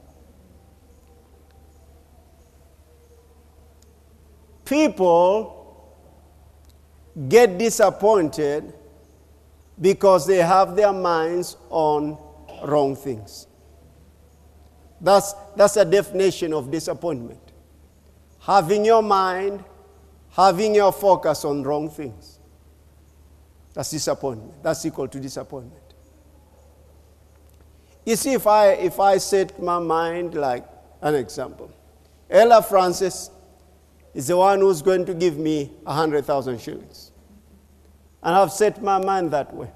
People 4.64 5.92
get 7.30 7.58
disappointed 7.58 8.74
because 9.80 10.26
they 10.26 10.38
have 10.38 10.76
their 10.76 10.94
minds 10.94 11.58
on 11.70 12.18
wrong 12.64 12.96
things. 12.96 13.48
That's, 15.02 15.34
that's 15.56 15.78
a 15.78 15.86
definition 15.86 16.54
of 16.54 16.72
disappointment. 16.72 17.40
Having 18.40 18.86
your 18.86 19.04
mind, 19.04 19.64
having 20.32 20.76
your 20.76 20.92
focus 20.92 21.46
on 21.46 21.64
wrong 21.64 21.90
things. 21.90 22.40
That's 23.74 23.92
disappointment. 23.92 24.64
That's 24.64 24.86
equal 24.86 25.08
to 25.08 25.20
disappointment. 25.20 25.82
You 28.06 28.16
see, 28.16 28.34
if 28.34 28.46
I, 28.46 28.70
if 28.74 29.00
I 29.00 29.18
set 29.18 29.62
my 29.62 29.80
mind 29.80 30.36
like 30.36 30.66
an 31.02 31.16
example, 31.16 31.72
Ella 32.30 32.62
Francis 32.62 33.32
is 34.14 34.28
the 34.28 34.38
one 34.38 34.60
who's 34.60 34.82
going 34.82 35.06
to 35.06 35.14
give 35.14 35.38
me 35.38 35.72
100,000 35.84 36.62
shillings. 36.62 37.12
And 38.24 38.36
I've 38.36 38.52
set 38.52 38.82
my 38.82 38.98
mind 38.98 39.32
that 39.32 39.54
way. 39.54 39.70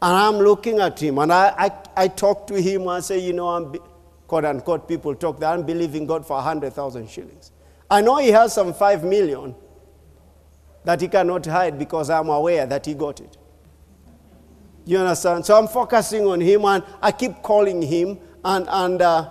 And 0.00 0.16
I'm 0.16 0.36
looking 0.36 0.78
at 0.78 1.00
him 1.00 1.18
and 1.18 1.32
I, 1.32 1.54
I, 1.58 1.70
I 2.04 2.08
talk 2.08 2.46
to 2.48 2.60
him 2.60 2.82
and 2.82 2.90
I 2.90 3.00
say, 3.00 3.18
you 3.18 3.32
know, 3.32 3.48
I'm, 3.48 3.74
quote 4.28 4.44
unquote, 4.44 4.86
people 4.86 5.14
talk 5.14 5.40
that 5.40 5.52
I'm 5.52 5.64
believing 5.64 6.06
God 6.06 6.24
for 6.24 6.34
100,000 6.34 7.10
shillings. 7.10 7.50
I 7.90 8.00
know 8.00 8.18
he 8.18 8.28
has 8.28 8.52
some 8.52 8.72
5 8.72 9.02
million 9.02 9.54
that 10.84 11.00
he 11.00 11.08
cannot 11.08 11.44
hide 11.46 11.78
because 11.78 12.10
I'm 12.10 12.28
aware 12.28 12.64
that 12.66 12.86
he 12.86 12.94
got 12.94 13.20
it. 13.20 13.36
You 14.84 14.98
understand? 14.98 15.44
So 15.44 15.58
I'm 15.58 15.68
focusing 15.68 16.26
on 16.26 16.40
him 16.40 16.64
and 16.64 16.84
I 17.02 17.12
keep 17.12 17.42
calling 17.42 17.82
him, 17.82 18.18
and, 18.44 18.66
and, 18.70 19.02
uh, 19.02 19.30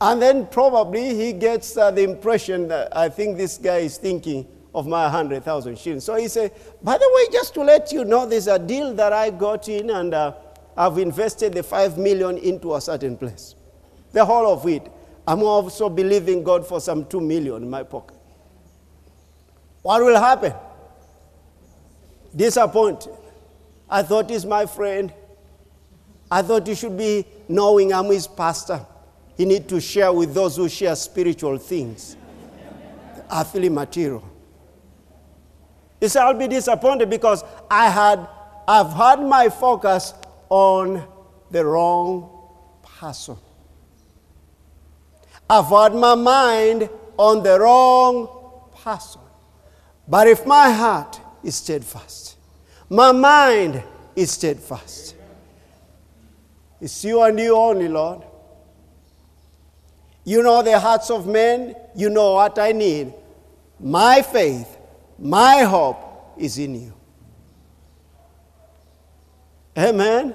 and 0.00 0.20
then 0.20 0.46
probably 0.46 1.14
he 1.14 1.32
gets 1.32 1.76
uh, 1.76 1.90
the 1.90 2.02
impression 2.02 2.68
that 2.68 2.94
I 2.94 3.08
think 3.08 3.36
this 3.36 3.58
guy 3.58 3.78
is 3.78 3.96
thinking 3.96 4.46
of 4.74 4.86
my 4.86 5.04
100,000 5.04 5.78
shillings. 5.78 6.04
So 6.04 6.16
he 6.16 6.28
said, 6.28 6.52
By 6.82 6.98
the 6.98 7.10
way, 7.14 7.32
just 7.32 7.54
to 7.54 7.62
let 7.62 7.92
you 7.92 8.04
know, 8.04 8.26
there's 8.26 8.46
a 8.46 8.58
deal 8.58 8.94
that 8.94 9.12
I 9.12 9.30
got 9.30 9.68
in, 9.68 9.90
and 9.90 10.14
uh, 10.14 10.34
I've 10.76 10.98
invested 10.98 11.54
the 11.54 11.62
5 11.62 11.98
million 11.98 12.38
into 12.38 12.74
a 12.74 12.80
certain 12.80 13.16
place. 13.16 13.54
The 14.12 14.24
whole 14.24 14.52
of 14.52 14.66
it. 14.66 14.90
I'm 15.26 15.42
also 15.42 15.90
believing 15.90 16.42
God 16.42 16.66
for 16.66 16.80
some 16.80 17.04
2 17.04 17.20
million 17.20 17.62
in 17.62 17.68
my 17.70 17.82
pocket. 17.82 18.16
What 19.82 20.02
will 20.02 20.18
happen? 20.18 20.54
Disappointed. 22.34 23.12
I 23.90 24.02
thought 24.02 24.30
he's 24.30 24.46
my 24.46 24.66
friend. 24.66 25.12
I 26.30 26.42
thought 26.42 26.66
he 26.66 26.74
should 26.74 26.96
be 26.96 27.26
knowing 27.48 27.92
I'm 27.92 28.06
his 28.06 28.26
pastor. 28.26 28.84
He 29.36 29.44
need 29.44 29.68
to 29.68 29.80
share 29.80 30.12
with 30.12 30.34
those 30.34 30.56
who 30.56 30.68
share 30.68 30.94
spiritual 30.96 31.58
things, 31.58 32.16
earthly 33.32 33.68
material. 33.68 34.24
You 36.00 36.08
see, 36.08 36.18
I'll 36.18 36.34
be 36.34 36.48
disappointed 36.48 37.10
because 37.10 37.42
I 37.70 37.90
had, 37.90 38.26
I've 38.66 38.92
had 38.92 39.20
my 39.20 39.48
focus 39.48 40.14
on 40.48 41.06
the 41.50 41.64
wrong 41.64 42.30
person. 42.82 43.36
I've 45.50 45.66
had 45.66 45.94
my 45.94 46.14
mind 46.14 46.88
on 47.16 47.42
the 47.42 47.58
wrong 47.58 48.28
person. 48.82 49.20
But 50.06 50.26
if 50.28 50.46
my 50.46 50.70
heart 50.70 51.20
is 51.42 51.56
steadfast, 51.56 52.36
my 52.88 53.12
mind 53.12 53.82
is 54.14 54.30
steadfast. 54.30 55.14
It's 56.80 57.04
you 57.04 57.22
and 57.22 57.38
you 57.38 57.56
only, 57.56 57.88
Lord. 57.88 58.22
You 60.24 60.42
know 60.42 60.62
the 60.62 60.78
hearts 60.78 61.10
of 61.10 61.26
men, 61.26 61.74
you 61.96 62.10
know 62.10 62.34
what 62.34 62.58
I 62.58 62.72
need. 62.72 63.12
My 63.80 64.22
faith, 64.22 64.77
my 65.18 65.62
hope 65.62 66.34
is 66.36 66.58
in 66.58 66.74
you. 66.74 66.94
Amen. 69.76 70.34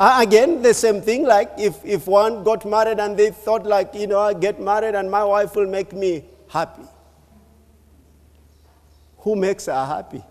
Uh, 0.00 0.18
again, 0.20 0.62
the 0.62 0.72
same 0.72 1.02
thing, 1.02 1.24
like 1.24 1.50
if, 1.58 1.84
if 1.84 2.06
one 2.06 2.44
got 2.44 2.64
married 2.64 3.00
and 3.00 3.16
they 3.16 3.30
thought, 3.30 3.66
like, 3.66 3.94
you 3.94 4.06
know, 4.06 4.20
I 4.20 4.32
get 4.32 4.60
married 4.60 4.94
and 4.94 5.10
my 5.10 5.24
wife 5.24 5.56
will 5.56 5.66
make 5.66 5.92
me 5.92 6.24
happy. 6.48 6.84
Who 9.18 9.34
makes 9.34 9.66
her 9.66 9.84
happy? 9.84 10.22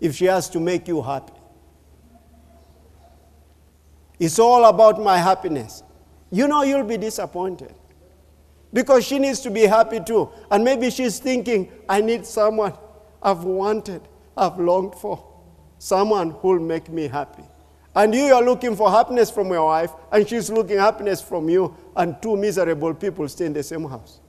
If 0.00 0.16
she 0.16 0.24
has 0.24 0.48
to 0.50 0.60
make 0.60 0.88
you 0.88 1.02
happy. 1.02 1.34
It's 4.18 4.38
all 4.38 4.64
about 4.64 5.00
my 5.00 5.18
happiness. 5.18 5.82
You 6.30 6.48
know, 6.48 6.62
you'll 6.62 6.84
be 6.84 6.96
disappointed 6.96 7.74
because 8.72 9.04
she 9.04 9.18
needs 9.18 9.40
to 9.40 9.50
be 9.50 9.62
happy 9.62 10.00
too. 10.00 10.30
And 10.50 10.64
maybe 10.64 10.90
she's 10.90 11.18
thinking, 11.18 11.70
I 11.88 12.00
need 12.00 12.24
someone 12.26 12.74
I've 13.22 13.44
wanted, 13.44 14.02
I've 14.36 14.58
longed 14.58 14.94
for, 14.94 15.24
someone 15.78 16.30
who'll 16.30 16.60
make 16.60 16.88
me 16.88 17.08
happy. 17.08 17.44
And 17.94 18.14
you 18.14 18.32
are 18.32 18.42
looking 18.42 18.76
for 18.76 18.90
happiness 18.90 19.30
from 19.30 19.48
your 19.48 19.64
wife, 19.64 19.90
and 20.12 20.28
she's 20.28 20.48
looking 20.50 20.78
happiness 20.78 21.20
from 21.20 21.48
you, 21.48 21.76
and 21.96 22.20
two 22.22 22.36
miserable 22.36 22.94
people 22.94 23.28
stay 23.28 23.46
in 23.46 23.52
the 23.52 23.62
same 23.62 23.84
house. 23.84 24.20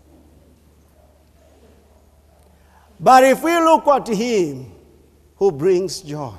But 3.00 3.24
if 3.24 3.44
we 3.44 3.56
look 3.58 3.88
at 3.88 4.08
him 4.08 4.72
who 5.36 5.52
brings 5.52 6.02
joy, 6.02 6.34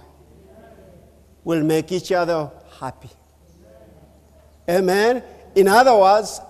we'll 1.44 1.64
make 1.64 1.90
each 1.92 2.12
other 2.12 2.50
happy. 2.78 3.10
Amen. 4.68 5.22
In 5.54 5.68
other 5.68 5.96
words, 5.96 6.40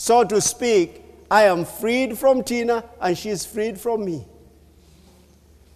so 0.00 0.24
to 0.24 0.40
speak, 0.40 1.02
I 1.30 1.42
am 1.42 1.66
freed 1.66 2.16
from 2.16 2.42
Tina 2.42 2.82
and 3.02 3.18
she's 3.18 3.44
freed 3.44 3.78
from 3.78 4.02
me. 4.02 4.26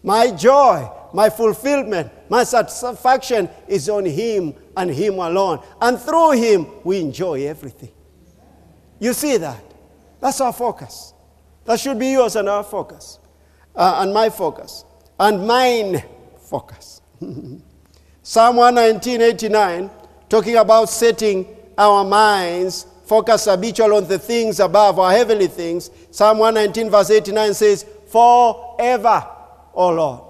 My 0.03 0.31
joy, 0.31 0.91
my 1.13 1.29
fulfillment, 1.29 2.11
my 2.31 2.43
satisfaction 2.45 3.51
is 3.69 3.87
on 3.91 4.07
Him 4.07 4.55
and 4.79 4.91
Him 4.91 5.19
alone. 5.19 5.63
And 5.79 6.01
through 6.01 6.31
Him, 6.31 6.67
we 6.85 7.01
enjoy 7.01 7.47
everything. 7.47 7.93
You 8.99 9.13
see 9.13 9.37
that? 9.37 9.63
That's 10.21 10.41
our 10.41 10.55
focus. 10.55 11.13
That 11.67 11.79
should 11.79 11.99
be 11.99 12.13
yours 12.13 12.35
and 12.37 12.49
our 12.49 12.65
focus, 12.65 13.19
uh, 13.77 13.97
and 13.99 14.15
my 14.15 14.31
focus, 14.31 14.87
and 15.21 15.47
mine 15.47 16.03
focus. 16.39 17.03
Psalm 18.23 18.57
119, 18.57 19.91
talking 20.31 20.57
about 20.57 20.89
setting 20.89 21.47
our 21.77 22.07
minds 22.07 22.87
focus 23.05 23.45
habitual 23.45 23.95
on 23.95 24.09
the 24.09 24.19
things 24.19 24.61
above, 24.61 24.99
our 24.99 25.12
heavenly 25.12 25.47
things. 25.47 25.90
Psalm 26.11 26.38
119, 26.38 26.90
verse 26.90 27.11
89 27.11 27.55
says, 27.55 27.87
Forever 28.09 29.27
O 29.75 29.90
Lord. 29.90 30.21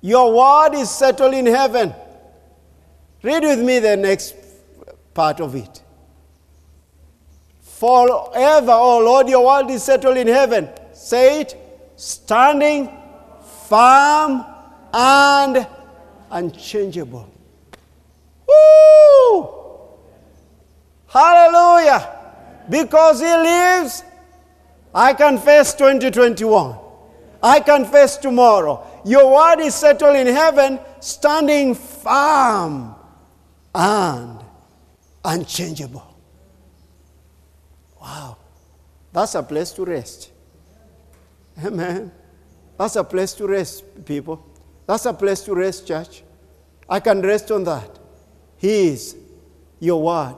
Your 0.00 0.32
word 0.34 0.74
is 0.74 0.90
settled 0.90 1.34
in 1.34 1.46
heaven. 1.46 1.94
Read 3.22 3.42
with 3.42 3.60
me 3.60 3.78
the 3.78 3.96
next 3.96 4.34
part 5.12 5.40
of 5.40 5.54
it. 5.54 5.82
Forever, 7.60 8.72
O 8.72 8.98
Lord, 8.98 9.28
your 9.28 9.44
word 9.44 9.70
is 9.70 9.82
settled 9.82 10.16
in 10.16 10.26
heaven. 10.26 10.68
Say 10.92 11.42
it. 11.42 11.56
Standing 11.96 12.90
firm 13.68 14.44
and 14.92 15.66
unchangeable. 16.30 17.28
Woo! 18.48 19.59
Hallelujah! 21.10 22.18
Because 22.68 23.20
he 23.20 23.26
lives, 23.26 24.04
I 24.94 25.12
confess 25.12 25.74
2021. 25.74 26.76
I 27.42 27.60
confess 27.60 28.16
tomorrow. 28.16 28.86
Your 29.04 29.34
word 29.34 29.60
is 29.60 29.74
settled 29.74 30.14
in 30.14 30.28
heaven, 30.28 30.78
standing 31.00 31.74
firm 31.74 32.94
and 33.74 34.38
unchangeable. 35.24 36.06
Wow. 38.00 38.36
That's 39.12 39.34
a 39.34 39.42
place 39.42 39.72
to 39.72 39.84
rest. 39.84 40.30
Amen. 41.64 42.12
That's 42.78 42.96
a 42.96 43.04
place 43.04 43.32
to 43.34 43.46
rest, 43.46 43.84
people. 44.04 44.46
That's 44.86 45.06
a 45.06 45.12
place 45.12 45.42
to 45.42 45.54
rest, 45.54 45.88
church. 45.88 46.22
I 46.88 47.00
can 47.00 47.20
rest 47.20 47.50
on 47.50 47.64
that. 47.64 47.98
He 48.56 48.88
is 48.88 49.16
your 49.78 50.02
word. 50.02 50.36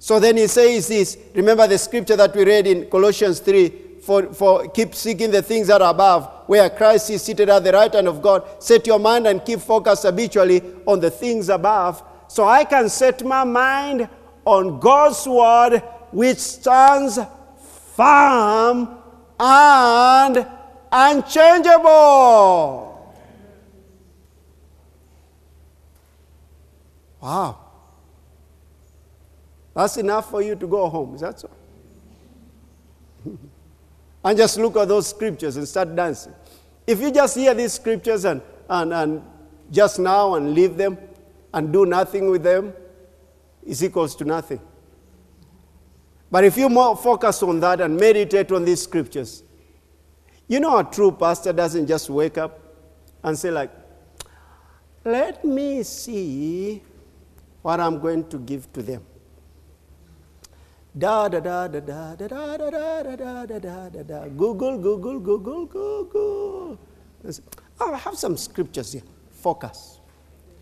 So 0.00 0.18
then 0.18 0.38
he 0.38 0.46
says 0.46 0.88
this. 0.88 1.18
Remember 1.34 1.68
the 1.68 1.76
scripture 1.76 2.16
that 2.16 2.34
we 2.34 2.42
read 2.44 2.66
in 2.66 2.86
Colossians 2.90 3.38
3 3.40 3.68
for, 4.00 4.32
for 4.32 4.66
keep 4.68 4.94
seeking 4.94 5.30
the 5.30 5.42
things 5.42 5.66
that 5.66 5.82
are 5.82 5.90
above, 5.90 6.44
where 6.46 6.70
Christ 6.70 7.10
is 7.10 7.22
seated 7.22 7.50
at 7.50 7.62
the 7.62 7.72
right 7.72 7.92
hand 7.92 8.08
of 8.08 8.22
God. 8.22 8.42
Set 8.62 8.86
your 8.86 8.98
mind 8.98 9.26
and 9.26 9.44
keep 9.44 9.60
focus 9.60 10.04
habitually 10.04 10.62
on 10.86 11.00
the 11.00 11.10
things 11.10 11.50
above. 11.50 12.02
So 12.28 12.48
I 12.48 12.64
can 12.64 12.88
set 12.88 13.22
my 13.22 13.44
mind 13.44 14.08
on 14.46 14.80
God's 14.80 15.26
word, 15.26 15.82
which 16.12 16.38
stands 16.38 17.18
firm 17.94 18.88
and 19.38 20.46
unchangeable. 20.90 22.86
Wow. 27.20 27.59
That's 29.80 29.96
enough 29.96 30.30
for 30.30 30.42
you 30.42 30.56
to 30.56 30.66
go 30.66 30.90
home. 30.90 31.14
Is 31.14 31.22
that 31.22 31.40
so? 31.40 31.48
and 34.24 34.36
just 34.36 34.58
look 34.58 34.76
at 34.76 34.88
those 34.88 35.08
scriptures 35.08 35.56
and 35.56 35.66
start 35.66 35.96
dancing. 35.96 36.34
If 36.86 37.00
you 37.00 37.10
just 37.10 37.34
hear 37.34 37.54
these 37.54 37.72
scriptures 37.72 38.26
and, 38.26 38.42
and, 38.68 38.92
and 38.92 39.22
just 39.70 39.98
now 39.98 40.34
and 40.34 40.52
leave 40.52 40.76
them 40.76 40.98
and 41.54 41.72
do 41.72 41.86
nothing 41.86 42.28
with 42.28 42.42
them, 42.42 42.74
is 43.64 43.82
equals 43.82 44.14
to 44.16 44.26
nothing. 44.26 44.60
But 46.30 46.44
if 46.44 46.58
you 46.58 46.68
more 46.68 46.94
focus 46.94 47.42
on 47.42 47.60
that 47.60 47.80
and 47.80 47.96
meditate 47.96 48.52
on 48.52 48.66
these 48.66 48.82
scriptures, 48.82 49.42
you 50.46 50.60
know 50.60 50.76
a 50.76 50.84
true 50.84 51.10
pastor 51.10 51.54
doesn't 51.54 51.86
just 51.86 52.10
wake 52.10 52.36
up 52.36 52.60
and 53.24 53.38
say, 53.38 53.50
like, 53.50 53.70
let 55.06 55.42
me 55.42 55.82
see 55.84 56.82
what 57.62 57.80
I'm 57.80 57.98
going 57.98 58.28
to 58.28 58.38
give 58.40 58.70
to 58.74 58.82
them. 58.82 59.06
Da 60.96 61.28
da 61.28 61.40
da 61.40 61.68
da 61.68 61.80
da 61.80 62.16
da 62.16 62.26
da 62.26 62.56
da 62.56 62.70
da 62.70 63.16
da 63.16 63.46
da 63.46 63.58
da 63.58 63.88
da 63.88 64.02
da. 64.02 64.28
Google, 64.28 64.78
Google, 64.78 65.20
Google, 65.20 65.66
Google. 65.66 66.78
Oh, 67.80 67.94
I 67.94 67.96
have 67.98 68.18
some 68.18 68.36
scriptures 68.36 68.92
here. 68.92 69.02
Focus. 69.30 70.00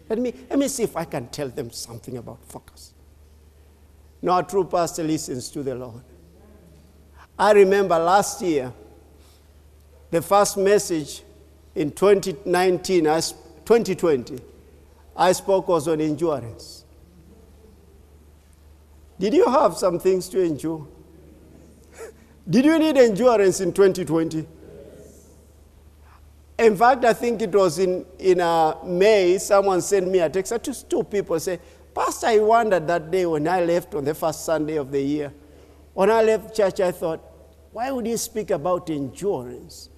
Let 0.09 0.19
me, 0.19 0.33
let 0.51 0.59
me 0.59 0.69
see 0.69 0.83
if 0.85 0.97
I 0.97 1.05
can 1.05 1.29
tell 1.29 1.49
them 1.49 1.71
something 1.71 2.17
about 2.17 2.39
focus. 2.49 2.95
No, 4.21 4.37
a 4.37 4.43
true 4.43 4.65
pastor 4.65 5.03
listens 5.03 5.51
to 5.51 5.63
the 5.63 5.75
Lord. 5.75 6.03
I 7.39 7.53
remember 7.53 7.99
last 7.99 8.43
year, 8.43 8.73
the 10.11 10.21
first 10.21 10.57
message 10.57 11.23
in 11.75 11.91
2019, 11.91 13.05
2020, 13.05 14.41
I 15.17 15.33
spoke 15.33 15.69
was 15.69 15.87
on 15.89 16.01
endurance. 16.01 16.78
Did 19.19 19.35
you 19.35 19.47
have 19.47 19.77
some 19.77 19.99
things 19.99 20.29
to 20.31 20.43
endure? 20.43 20.87
Did 22.49 22.65
you 22.65 22.79
need 22.79 22.97
endurance 22.97 23.61
in 23.61 23.73
2020? 23.73 24.47
In 26.59 26.77
fact, 26.77 27.05
I 27.05 27.13
think 27.13 27.43
it 27.43 27.53
was 27.53 27.79
in, 27.79 28.05
in 28.19 28.41
uh, 28.41 28.77
May, 28.85 29.39
someone 29.39 29.81
sent 29.81 30.09
me 30.09 30.19
a 30.19 30.29
text. 30.29 30.53
Just 30.63 30.91
two 30.91 31.05
people 31.05 31.39
say, 31.39 31.61
Pastor, 31.95 32.29
I 32.29 32.39
wondered 32.39 32.87
that 32.89 33.11
day 33.11 33.27
when 33.27 33.47
I 33.47 33.65
left 33.65 33.95
on 33.95 34.05
the 34.05 34.15
first 34.15 34.45
Sunday 34.45 34.77
of 34.77 34.91
the 34.91 35.01
year. 35.01 35.33
When 35.95 36.11
I 36.11 36.23
left 36.23 36.55
church, 36.57 36.81
I 36.81 36.93
thought, 36.93 37.21
why 37.73 37.91
would 37.91 38.07
he 38.07 38.17
speak 38.17 38.51
about 38.51 38.91
endurance? 38.91 39.89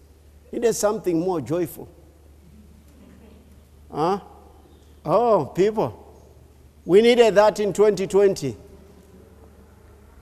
He 0.51 0.59
did 0.59 0.75
something 0.75 1.19
more 1.19 1.41
joyful. 1.41 1.89
Huh? 3.91 4.21
Oh, 5.05 5.47
people, 5.47 5.97
we 6.85 7.01
needed 7.01 7.35
that 7.37 7.59
in 7.61 7.73
2020. 7.73 8.57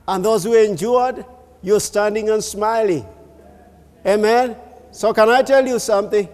And 0.08 0.24
those 0.24 0.44
who 0.44 0.54
endured, 0.54 1.26
you're 1.62 1.80
standing 1.80 2.30
and 2.30 2.42
smiling. 2.42 3.04
Amen? 4.06 4.56
So, 4.90 5.12
can 5.12 5.28
I 5.28 5.42
tell 5.42 5.66
you 5.66 5.78
something? 5.78 6.26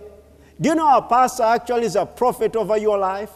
Do 0.60 0.68
you 0.68 0.76
know 0.76 0.96
a 0.96 1.02
pastor 1.02 1.42
actually 1.42 1.86
is 1.86 1.96
a 1.96 2.06
prophet 2.06 2.54
over 2.54 2.76
your 2.76 2.96
life? 2.96 3.32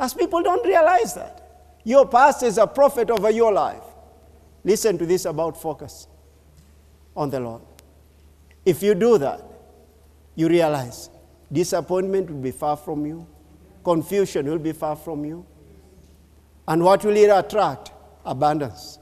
As 0.00 0.12
people 0.12 0.42
don't 0.42 0.66
realize 0.66 1.14
that. 1.14 1.36
Your 1.84 2.04
pastor 2.04 2.46
is 2.46 2.58
a 2.58 2.66
prophet 2.66 3.10
over 3.10 3.30
your 3.30 3.52
life. 3.52 3.84
Listen 4.64 4.98
to 4.98 5.06
this 5.06 5.24
about 5.24 5.56
focus 5.56 6.08
on 7.16 7.30
the 7.30 7.38
Lord. 7.38 7.62
If 8.66 8.82
you 8.82 8.96
do 8.96 9.18
that, 9.18 9.40
you 10.34 10.48
realize 10.48 11.10
disappointment 11.52 12.28
will 12.28 12.42
be 12.42 12.50
far 12.50 12.76
from 12.76 13.06
you, 13.06 13.24
confusion 13.84 14.46
will 14.46 14.58
be 14.58 14.72
far 14.72 14.96
from 14.96 15.24
you. 15.24 15.46
And 16.66 16.82
what 16.82 17.04
will 17.04 17.16
it 17.16 17.30
attract? 17.30 17.92
Abundance. 18.24 18.98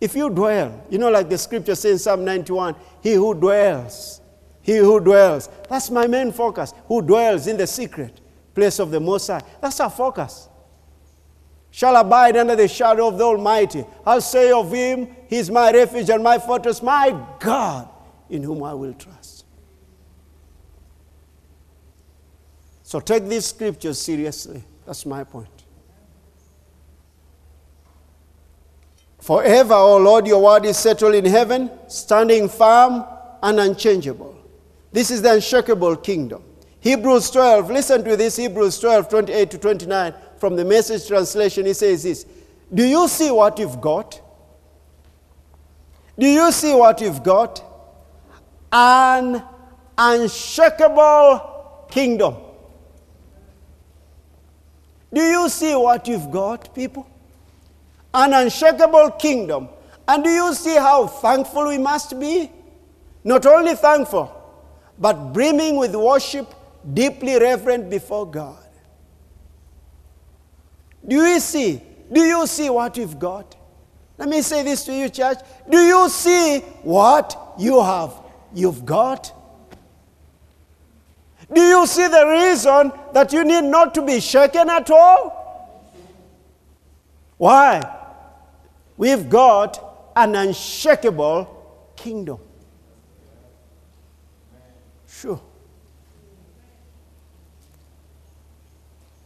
If 0.00 0.14
you 0.14 0.28
dwell, 0.30 0.84
you 0.90 0.98
know, 0.98 1.10
like 1.10 1.28
the 1.28 1.38
scripture 1.38 1.74
says 1.74 1.92
in 1.92 1.98
Psalm 1.98 2.24
91, 2.24 2.74
he 3.02 3.14
who 3.14 3.34
dwells, 3.34 4.20
he 4.60 4.76
who 4.76 5.00
dwells, 5.00 5.48
that's 5.68 5.90
my 5.90 6.06
main 6.06 6.32
focus, 6.32 6.74
who 6.86 7.00
dwells 7.00 7.46
in 7.46 7.56
the 7.56 7.66
secret 7.66 8.20
place 8.54 8.78
of 8.78 8.90
the 8.90 9.00
Most 9.00 9.26
High. 9.28 9.42
That's 9.60 9.80
our 9.80 9.90
focus. 9.90 10.48
Shall 11.70 11.96
abide 11.96 12.36
under 12.36 12.56
the 12.56 12.68
shadow 12.68 13.08
of 13.08 13.18
the 13.18 13.24
Almighty. 13.24 13.84
I'll 14.04 14.20
say 14.20 14.50
of 14.50 14.72
him, 14.72 15.08
He's 15.28 15.50
my 15.50 15.70
refuge 15.70 16.08
and 16.08 16.22
my 16.22 16.38
fortress, 16.38 16.82
my 16.82 17.14
God, 17.38 17.88
in 18.30 18.42
whom 18.42 18.62
I 18.62 18.74
will 18.74 18.94
trust. 18.94 19.44
So 22.82 23.00
take 23.00 23.26
these 23.26 23.46
scriptures 23.46 23.98
seriously. 23.98 24.62
That's 24.86 25.04
my 25.04 25.24
point. 25.24 25.55
Forever, 29.26 29.74
O 29.74 29.96
Lord, 29.96 30.24
your 30.28 30.40
word 30.40 30.64
is 30.64 30.76
settled 30.76 31.16
in 31.16 31.24
heaven, 31.24 31.68
standing 31.88 32.48
firm 32.48 33.04
and 33.42 33.58
unchangeable. 33.58 34.40
This 34.92 35.10
is 35.10 35.20
the 35.20 35.32
unshakable 35.32 35.96
kingdom. 35.96 36.44
Hebrews 36.78 37.32
12, 37.32 37.68
listen 37.68 38.04
to 38.04 38.16
this 38.16 38.36
Hebrews 38.36 38.78
12, 38.78 39.08
28 39.08 39.50
to 39.50 39.58
29 39.58 40.14
from 40.38 40.54
the 40.54 40.64
message 40.64 41.08
translation. 41.08 41.66
He 41.66 41.72
says 41.72 42.04
this 42.04 42.24
Do 42.72 42.84
you 42.84 43.08
see 43.08 43.32
what 43.32 43.58
you've 43.58 43.80
got? 43.80 44.20
Do 46.16 46.28
you 46.28 46.52
see 46.52 46.72
what 46.76 47.00
you've 47.00 47.24
got? 47.24 47.64
An 48.70 49.42
unshakable 49.98 51.88
kingdom. 51.90 52.36
Do 55.12 55.20
you 55.20 55.48
see 55.48 55.74
what 55.74 56.06
you've 56.06 56.30
got, 56.30 56.72
people? 56.76 57.10
An 58.16 58.32
unshakable 58.32 59.10
kingdom. 59.12 59.68
And 60.08 60.24
do 60.24 60.30
you 60.30 60.54
see 60.54 60.74
how 60.74 61.06
thankful 61.06 61.68
we 61.68 61.78
must 61.78 62.18
be? 62.18 62.50
Not 63.22 63.44
only 63.44 63.74
thankful, 63.74 64.32
but 64.98 65.32
brimming 65.32 65.76
with 65.76 65.94
worship, 65.94 66.52
deeply 66.94 67.38
reverent 67.38 67.90
before 67.90 68.26
God. 68.26 68.64
Do 71.06 71.16
you 71.16 71.40
see? 71.40 71.82
Do 72.10 72.20
you 72.20 72.46
see 72.46 72.70
what 72.70 72.96
you've 72.96 73.18
got? 73.18 73.54
Let 74.16 74.28
me 74.28 74.40
say 74.40 74.62
this 74.62 74.84
to 74.86 74.94
you, 74.94 75.10
church. 75.10 75.38
Do 75.68 75.78
you 75.78 76.08
see 76.08 76.60
what 76.82 77.54
you 77.58 77.82
have? 77.82 78.14
You've 78.54 78.86
got? 78.86 79.32
Do 81.52 81.60
you 81.60 81.86
see 81.86 82.08
the 82.08 82.26
reason 82.26 82.92
that 83.12 83.32
you 83.32 83.44
need 83.44 83.64
not 83.64 83.94
to 83.94 84.02
be 84.02 84.20
shaken 84.20 84.70
at 84.70 84.90
all? 84.90 85.42
Why? 87.36 87.95
We've 88.96 89.28
got 89.28 90.12
an 90.16 90.34
unshakable 90.34 91.92
kingdom. 91.96 92.38
Sure. 95.06 95.40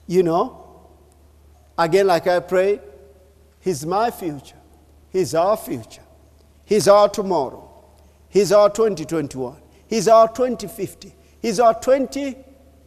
You 0.06 0.22
know, 0.24 0.88
again, 1.78 2.06
like 2.08 2.26
I 2.26 2.40
prayed, 2.40 2.80
He's 3.60 3.84
my 3.84 4.10
future. 4.10 4.56
He's 5.10 5.34
our 5.34 5.56
future. 5.56 6.02
He's 6.64 6.88
our 6.88 7.08
tomorrow. 7.08 7.68
He's 8.28 8.52
our 8.52 8.70
2021. 8.70 9.56
He's 9.86 10.08
our 10.08 10.28
2050. 10.28 11.14
He's 11.42 11.60
our 11.60 11.74
20, 11.74 12.34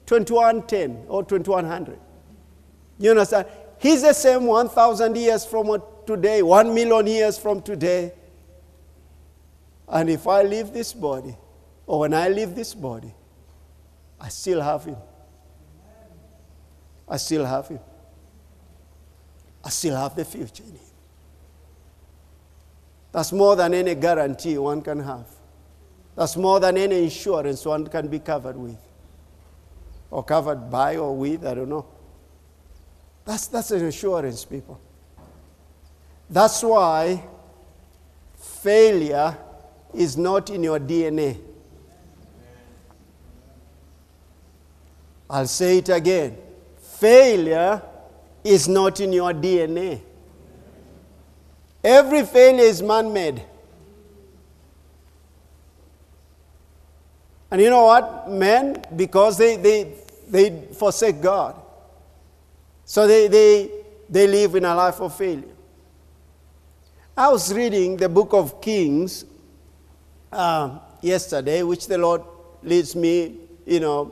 2110 0.06 1.06
or 1.08 1.24
2100. 1.24 2.00
You 2.98 3.12
understand? 3.12 3.48
He's 3.78 4.02
the 4.02 4.14
same 4.14 4.46
1,000 4.46 5.18
years 5.18 5.46
from 5.46 5.68
today, 6.06 6.42
one 6.42 6.74
million 6.74 7.08
years 7.08 7.38
from 7.38 7.62
today. 7.62 8.14
And 9.88 10.10
if 10.10 10.28
I 10.28 10.44
leave 10.44 10.74
this 10.74 10.94
body, 10.94 11.36
or 11.86 12.00
when 12.00 12.14
I 12.14 12.30
leave 12.30 12.56
this 12.56 12.74
body, 12.74 13.14
I 14.20 14.30
still 14.30 14.62
have 14.62 14.86
him. 14.86 14.98
I 17.08 17.18
still 17.18 17.46
have 17.46 17.68
him. 17.68 17.80
I 19.64 19.70
still 19.70 19.96
have 19.96 20.16
the 20.16 20.26
future 20.26 20.64
in 20.64 20.72
him. 20.72 20.80
That's 23.12 23.32
more 23.32 23.56
than 23.56 23.74
any 23.74 23.96
guarantee 23.96 24.58
one 24.58 24.82
can 24.82 25.00
have. 25.00 25.28
That's 26.16 26.36
more 26.36 26.60
than 26.60 26.78
any 26.78 27.04
insurance 27.04 27.66
one 27.66 27.88
can 27.88 28.08
be 28.08 28.20
covered 28.20 28.56
with. 28.56 28.78
Or 30.10 30.24
covered 30.24 30.70
by 30.70 30.98
or 30.98 31.16
with, 31.16 31.46
I 31.46 31.54
don't 31.54 31.70
know. 31.70 31.86
That's, 33.26 33.48
that's 33.48 33.72
an 33.72 33.86
assurance, 33.86 34.46
people. 34.46 34.80
That's 36.30 36.64
why 36.64 37.24
failure 38.38 39.38
is 39.94 40.18
not 40.18 40.50
in 40.50 40.64
your 40.64 40.80
DNA. 40.80 41.38
I'll 45.30 45.48
say 45.48 45.80
it 45.80 45.90
again. 45.90 46.38
Failure 46.78 47.82
is 48.44 48.68
not 48.68 49.00
in 49.00 49.14
your 49.14 49.34
DNA. 49.34 50.02
Every 51.84 52.26
failure 52.26 52.64
is 52.64 52.82
man 52.82 53.12
made. 53.12 53.42
And 57.52 57.62
you 57.62 57.70
know 57.70 57.86
what? 57.86 58.30
Men, 58.32 58.84
because 58.96 59.38
they, 59.38 59.58
they, 59.58 59.94
they 60.28 60.68
forsake 60.74 61.22
God, 61.22 61.60
so 62.86 63.06
they, 63.06 63.28
they, 63.28 63.70
they 64.10 64.28
live 64.28 64.56
in 64.56 64.66
a 64.66 64.76
life 64.76 65.00
of 65.02 65.16
failure. 65.16 65.53
I 67.16 67.30
was 67.30 67.54
reading 67.54 67.96
the 67.96 68.10
book 68.10 68.34
of 68.34 68.60
Kings 68.60 69.26
uh, 70.32 70.80
yesterday, 71.00 71.62
which 71.62 71.86
the 71.86 71.96
Lord 71.96 72.24
leads 72.64 72.96
me, 72.96 73.38
you 73.68 73.80
know, 73.80 74.12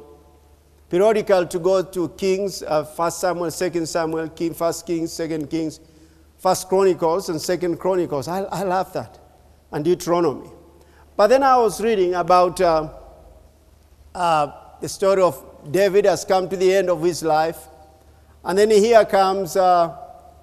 periodical 0.88 1.48
to 1.48 1.58
go 1.58 1.82
to 1.82 2.10
Kings, 2.10 2.62
uh, 2.62 2.84
First 2.84 3.20
Samuel, 3.20 3.50
Second 3.50 3.88
Samuel, 3.88 4.30
King, 4.30 4.54
First 4.54 4.86
Kings, 4.86 5.12
Second 5.12 5.50
Kings, 5.50 5.80
First 6.38 6.70
Chronicles, 6.70 7.30
and 7.30 7.42
Second 7.42 7.80
Chronicles. 7.80 8.28
I, 8.28 8.42
I 8.44 8.62
love 8.62 8.94
that, 8.94 9.18
and 9.72 9.84
Deuteronomy. 9.84 10.52
But 11.18 11.28
then 11.28 11.42
I 11.42 11.58
was 11.58 11.82
reading 11.82 12.14
about 12.14 12.62
uh, 12.62 12.88
uh, 14.14 14.52
the 14.80 14.88
story 14.88 15.24
of 15.24 15.44
David 15.72 16.06
has 16.06 16.24
come 16.24 16.48
to 16.50 16.56
the 16.56 16.72
end 16.72 16.88
of 16.92 17.02
his 17.02 17.24
life, 17.24 17.68
and 18.44 18.60
then 18.60 18.70
here 18.70 19.04
comes 19.06 19.56
uh, 19.56 19.98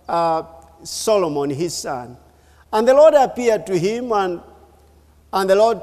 uh, 0.08 0.42
Solomon, 0.82 1.50
his 1.50 1.72
son. 1.72 2.16
And 2.72 2.87
the 2.87 2.94
Lord 2.94 3.14
appeared 3.14 3.66
to 3.66 3.78
him, 3.78 4.12
and, 4.12 4.40
and 5.33 5.50
the, 5.50 5.54
Lord, 5.54 5.81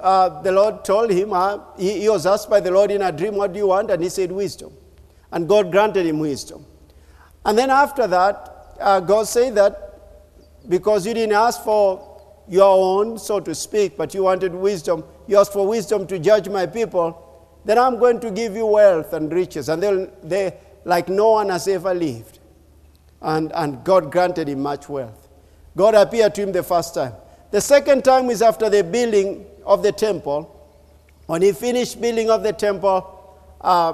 uh, 0.00 0.40
the 0.42 0.52
Lord 0.52 0.84
told 0.84 1.10
him, 1.10 1.32
uh, 1.32 1.58
he, 1.76 2.00
he, 2.00 2.08
was 2.08 2.26
asked 2.26 2.48
by 2.48 2.60
the 2.60 2.70
Lord 2.70 2.90
in 2.90 3.02
a 3.02 3.12
dream, 3.12 3.34
What 3.36 3.52
do 3.52 3.58
you 3.58 3.66
want? 3.66 3.90
And 3.90 4.02
he 4.02 4.08
said, 4.08 4.32
Wisdom. 4.32 4.72
And 5.32 5.48
God 5.48 5.70
granted 5.70 6.06
him 6.06 6.18
wisdom. 6.18 6.64
And 7.44 7.58
then 7.58 7.70
after 7.70 8.06
that, 8.06 8.76
uh, 8.80 9.00
God 9.00 9.26
said 9.26 9.54
that 9.56 10.68
because 10.68 11.06
you 11.06 11.14
didn't 11.14 11.34
ask 11.34 11.62
for 11.62 12.44
your 12.48 13.00
own, 13.00 13.18
so 13.18 13.40
to 13.40 13.54
speak, 13.54 13.96
but 13.96 14.14
you 14.14 14.22
wanted 14.22 14.54
wisdom, 14.54 15.04
you 15.26 15.38
asked 15.38 15.52
for 15.52 15.66
wisdom 15.66 16.06
to 16.06 16.18
judge 16.18 16.48
my 16.48 16.66
people, 16.66 17.22
then 17.64 17.78
I'm 17.78 17.98
going 17.98 18.20
to 18.20 18.30
give 18.30 18.54
you 18.54 18.66
wealth 18.66 19.12
and 19.12 19.32
riches. 19.32 19.68
And 19.68 19.82
they'll, 19.82 20.10
they, 20.22 20.56
like 20.84 21.08
no 21.08 21.32
one 21.32 21.48
has 21.48 21.66
ever 21.66 21.92
lived. 21.92 22.38
And, 23.20 23.50
and 23.52 23.82
God 23.82 24.12
granted 24.12 24.48
him 24.48 24.60
much 24.60 24.88
wealth. 24.88 25.25
God 25.76 25.94
appeared 25.94 26.34
to 26.34 26.42
him 26.42 26.52
the 26.52 26.62
first 26.62 26.94
time. 26.94 27.12
The 27.50 27.60
second 27.60 28.04
time 28.04 28.30
is 28.30 28.42
after 28.42 28.68
the 28.68 28.82
building 28.82 29.46
of 29.64 29.82
the 29.82 29.92
temple. 29.92 30.52
When 31.26 31.42
he 31.42 31.52
finished 31.52 32.00
building 32.00 32.30
of 32.30 32.42
the 32.42 32.52
temple, 32.52 33.38
uh, 33.60 33.92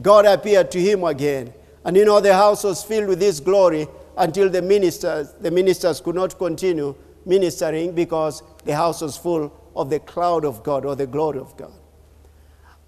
God 0.00 0.24
appeared 0.24 0.70
to 0.72 0.80
him 0.80 1.04
again. 1.04 1.52
And 1.84 1.96
you 1.96 2.04
know, 2.04 2.20
the 2.20 2.34
house 2.34 2.64
was 2.64 2.82
filled 2.82 3.08
with 3.08 3.20
his 3.20 3.38
glory 3.38 3.86
until 4.16 4.48
the 4.48 4.62
ministers, 4.62 5.32
the 5.40 5.50
ministers 5.50 6.00
could 6.00 6.14
not 6.14 6.38
continue 6.38 6.94
ministering 7.26 7.92
because 7.92 8.42
the 8.64 8.74
house 8.74 9.02
was 9.02 9.16
full 9.16 9.52
of 9.76 9.90
the 9.90 10.00
cloud 10.00 10.44
of 10.44 10.62
God 10.62 10.84
or 10.84 10.96
the 10.96 11.06
glory 11.06 11.38
of 11.38 11.56
God. 11.56 11.72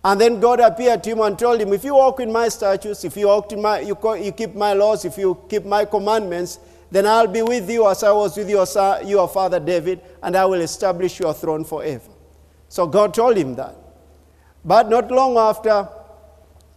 And 0.05 0.20
then 0.20 0.40
God 0.40 0.61
appeared 0.61 1.02
to 1.05 1.11
him 1.11 1.20
and 1.20 1.38
told 1.38 1.61
him, 1.61 1.72
If 1.72 1.83
you 1.83 1.94
walk 1.94 2.20
in 2.20 2.33
my 2.33 2.48
statutes, 2.48 3.05
if 3.05 3.16
you, 3.16 3.26
walk 3.26 3.50
in 3.52 3.61
my, 3.61 3.81
you, 3.81 3.98
you 4.22 4.33
keep 4.33 4.55
my 4.55 4.72
laws, 4.72 5.05
if 5.05 5.18
you 5.18 5.37
keep 5.48 5.64
my 5.64 5.85
commandments, 5.85 6.61
then 6.90 7.07
I'll 7.07 7.27
be 7.27 7.42
with 7.42 7.68
you 7.68 7.88
as 7.88 8.03
I 8.03 8.12
was 8.12 8.37
with 8.37 8.49
your, 8.49 8.66
son, 8.66 9.07
your 9.07 9.29
father 9.29 9.59
David, 9.59 10.01
and 10.22 10.37
I 10.37 10.44
will 10.44 10.61
establish 10.61 11.18
your 11.18 11.35
throne 11.35 11.64
forever. 11.64 12.11
So 12.68 12.87
God 12.87 13.14
told 13.14 13.37
him 13.37 13.55
that. 13.57 13.75
But 14.64 14.88
not 14.88 15.11
long 15.11 15.37
after, 15.37 15.88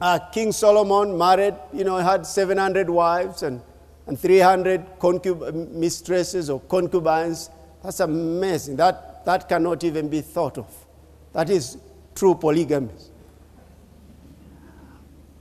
uh, 0.01 0.19
King 0.31 0.51
Solomon 0.51 1.17
married, 1.17 1.55
you 1.73 1.83
know, 1.83 1.97
had 1.97 2.25
700 2.25 2.89
wives 2.89 3.43
and, 3.43 3.61
and 4.07 4.19
300 4.19 4.99
concub- 4.99 5.71
mistresses 5.71 6.49
or 6.49 6.59
concubines. 6.61 7.49
That's 7.83 7.99
amazing. 7.99 8.77
That, 8.77 9.25
that 9.25 9.49
cannot 9.49 9.83
even 9.83 10.09
be 10.09 10.21
thought 10.21 10.57
of. 10.57 10.67
That 11.33 11.49
is 11.49 11.77
true 12.15 12.35
polygamy. 12.35 12.89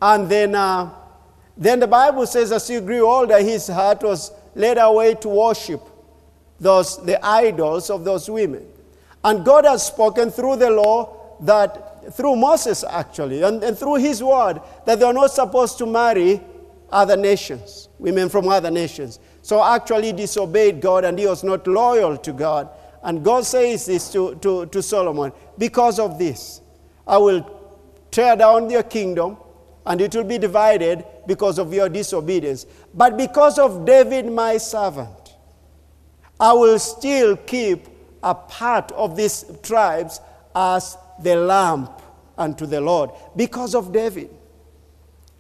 And 0.01 0.29
then, 0.29 0.55
uh, 0.55 0.91
then 1.57 1.81
the 1.81 1.87
Bible 1.87 2.27
says, 2.27 2.53
as 2.53 2.69
he 2.69 2.81
grew 2.81 3.05
older, 3.07 3.39
his 3.39 3.67
heart 3.67 4.03
was 4.03 4.33
led 4.59 4.77
away 4.77 5.15
to 5.15 5.29
worship 5.29 5.81
those, 6.61 7.03
the 7.05 7.25
idols 7.25 7.91
of 7.91 8.05
those 8.05 8.29
women. 8.29 8.67
And 9.23 9.45
God 9.45 9.65
has 9.65 9.87
spoken 9.87 10.31
through 10.31 10.57
the 10.57 10.69
law 10.69 11.37
that, 11.43 12.15
through 12.15 12.37
Moses 12.37 12.85
actually, 12.85 13.43
and, 13.43 13.63
and 13.63 13.79
through 13.79 13.97
his 13.97 14.23
word, 14.23 14.61
that 14.85 14.99
they're 14.99 15.13
not 15.13 15.31
supposed 15.31 15.79
to 15.79 15.87
marry 15.87 16.41
other 16.91 17.17
nations, 17.17 17.89
women 17.99 18.29
from 18.29 18.49
other 18.49 18.71
nations. 18.71 19.21
So 19.43 19.63
actually 19.63 20.13
disobeyed 20.13 20.81
God 20.81 21.05
and 21.05 21.19
he 21.19 21.27
was 21.27 21.45
not 21.45 21.67
loyal 21.67 22.17
to 22.19 22.33
God. 22.33 22.69
And 23.05 23.25
God 23.25 23.45
says 23.45 23.87
this 23.87 24.11
to, 24.13 24.35
to, 24.37 24.67
to 24.67 24.83
Solomon 24.83 25.33
because 25.57 26.01
of 26.01 26.19
this, 26.19 26.61
I 27.07 27.19
will 27.19 27.49
tear 28.11 28.35
down 28.35 28.71
your 28.71 28.83
kingdom 28.83 29.37
and 29.87 30.01
it 30.01 30.15
will 30.17 30.25
be 30.25 30.39
divided 30.39 31.05
because 31.29 31.59
of 31.59 31.73
your 31.73 31.89
disobedience. 31.91 32.67
But 32.95 33.17
because 33.17 33.59
of 33.59 33.85
David, 33.85 34.27
my 34.27 34.57
servant, 34.57 35.35
I 36.41 36.55
will 36.55 36.79
still 36.79 37.37
keep 37.37 37.87
a 38.23 38.35
part 38.35 38.91
of 38.93 39.15
these 39.15 39.45
tribes 39.63 40.21
as 40.57 40.97
the 41.23 41.37
lamp 41.37 42.03
unto 42.37 42.65
the 42.65 42.81
Lord 42.81 43.11
because 43.37 43.75
of 43.75 43.93
David. 43.93 44.31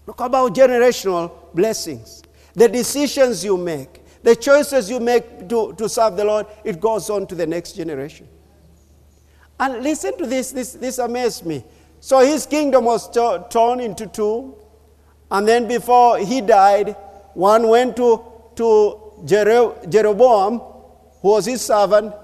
Look 0.07 0.21
about 0.21 0.55
generational 0.55 1.33
blessings. 1.55 2.23
The 2.55 2.69
decisions 2.69 3.43
you 3.43 3.57
make, 3.57 4.03
the 4.23 4.37
choices 4.37 4.91
you 4.91 5.01
make 5.01 5.49
to, 5.49 5.73
to 5.73 5.89
serve 5.89 6.17
the 6.17 6.25
Lord, 6.25 6.47
it 6.65 6.81
goes 6.81 7.09
on 7.09 7.27
to 7.29 7.35
the 7.35 7.47
next 7.47 7.73
generation. 7.73 8.29
And 9.59 9.83
listen 9.83 10.19
to 10.19 10.27
this, 10.27 10.53
this, 10.53 10.75
this 10.75 10.99
amazed 10.99 11.47
me. 11.47 11.65
So 12.01 12.19
his 12.21 12.45
kingdom 12.45 12.85
was 12.85 13.09
t- 13.11 13.39
torn 13.51 13.81
into 13.81 14.07
two. 14.07 14.55
And 15.31 15.47
then 15.47 15.69
before 15.69 16.19
he 16.19 16.41
died, 16.41 16.97
one 17.35 17.69
went 17.69 17.97
to, 17.97 18.25
to 18.57 19.01
Jeroboam, 19.25 20.61
who 21.23 21.29
was 21.29 21.47
his 21.47 21.61
servant, 21.61 22.15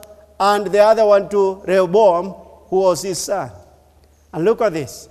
and 0.40 0.67
the 0.67 0.81
other 0.81 1.05
one 1.05 1.29
to 1.29 1.62
Rehoboam, 1.67 2.31
who 2.69 2.81
was 2.81 3.03
his 3.03 3.19
son. 3.19 3.51
And 4.33 4.45
look 4.45 4.61
at 4.62 4.73
this. 4.73 5.09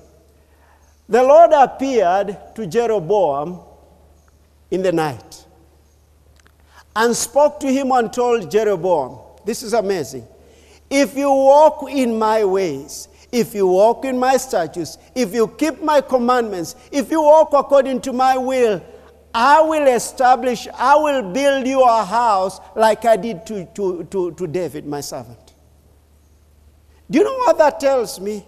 The 1.07 1.21
Lord 1.21 1.51
appeared 1.53 2.37
to 2.55 2.65
Jeroboam 2.65 3.59
in 4.71 4.81
the 4.81 4.91
night 4.91 5.45
and 6.95 7.15
spoke 7.15 7.59
to 7.59 7.71
him 7.71 7.91
and 7.91 8.11
told 8.11 8.49
Jeroboam, 8.49 9.19
This 9.45 9.63
is 9.63 9.73
amazing. 9.73 10.27
If 10.89 11.15
you 11.15 11.29
walk 11.29 11.89
in 11.89 12.17
my 12.17 12.43
ways, 12.43 13.07
if 13.33 13.55
you 13.55 13.65
walk 13.65 14.05
in 14.05 14.17
my 14.17 14.37
statutes, 14.37 14.99
if 15.15 15.33
you 15.33 15.47
keep 15.47 15.81
my 15.81 15.99
commandments, 16.01 16.75
if 16.91 17.09
you 17.09 17.19
walk 17.19 17.49
according 17.53 17.99
to 18.01 18.13
my 18.13 18.37
will, 18.37 18.79
I 19.33 19.59
will 19.61 19.87
establish, 19.87 20.67
I 20.75 20.95
will 20.95 21.33
build 21.33 21.65
you 21.65 21.81
a 21.81 22.05
house 22.05 22.59
like 22.75 23.05
I 23.05 23.17
did 23.17 23.43
to, 23.47 23.65
to, 23.73 24.03
to, 24.03 24.31
to 24.33 24.47
David, 24.47 24.85
my 24.85 25.01
servant. 25.01 25.53
Do 27.09 27.17
you 27.17 27.25
know 27.25 27.35
what 27.37 27.57
that 27.57 27.79
tells 27.79 28.19
me? 28.19 28.45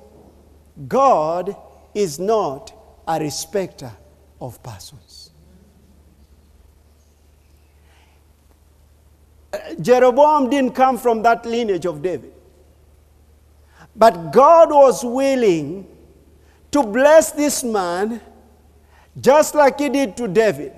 God 0.87 1.55
is 1.95 2.19
not 2.19 2.71
a 3.07 3.19
respecter 3.19 3.91
of 4.39 4.61
persons. 4.61 5.31
Uh, 9.51 9.57
Jeroboam 9.81 10.51
didn't 10.51 10.75
come 10.75 10.99
from 10.99 11.23
that 11.23 11.43
lineage 11.43 11.87
of 11.87 12.03
David. 12.03 12.34
But 13.95 14.31
God 14.33 14.69
was 14.71 15.03
willing 15.03 15.87
to 16.71 16.83
bless 16.83 17.31
this 17.31 17.63
man 17.63 18.19
just 19.19 19.55
like 19.55 19.79
he 19.79 19.89
did 19.89 20.17
to 20.17 20.27
David. 20.27 20.73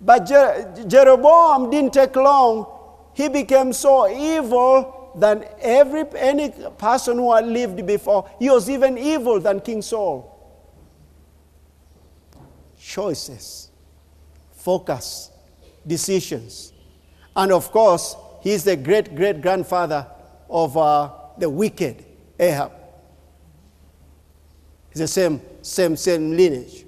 But 0.00 0.26
Jer- 0.26 0.84
Jeroboam 0.86 1.70
didn't 1.70 1.92
take 1.92 2.14
long. 2.14 2.66
He 3.14 3.28
became 3.28 3.72
so 3.72 4.08
evil 4.08 5.10
than 5.16 5.44
every 5.60 6.04
any 6.16 6.50
person 6.78 7.18
who 7.18 7.34
had 7.34 7.46
lived 7.46 7.84
before. 7.84 8.30
He 8.38 8.48
was 8.48 8.70
even 8.70 8.96
evil 8.96 9.40
than 9.40 9.60
King 9.60 9.82
Saul. 9.82 10.36
Choices, 12.80 13.70
focus, 14.52 15.32
decisions. 15.84 16.72
And 17.34 17.50
of 17.50 17.72
course, 17.72 18.14
he's 18.40 18.62
the 18.62 18.76
great 18.76 19.16
great 19.16 19.40
grandfather 19.40 20.06
of 20.48 20.76
uh, 20.76 21.10
the 21.36 21.50
wicked 21.50 22.04
Ahab. 22.38 22.72
It's 24.90 25.00
the 25.00 25.08
same, 25.08 25.40
same, 25.62 25.96
same 25.96 26.36
lineage, 26.36 26.84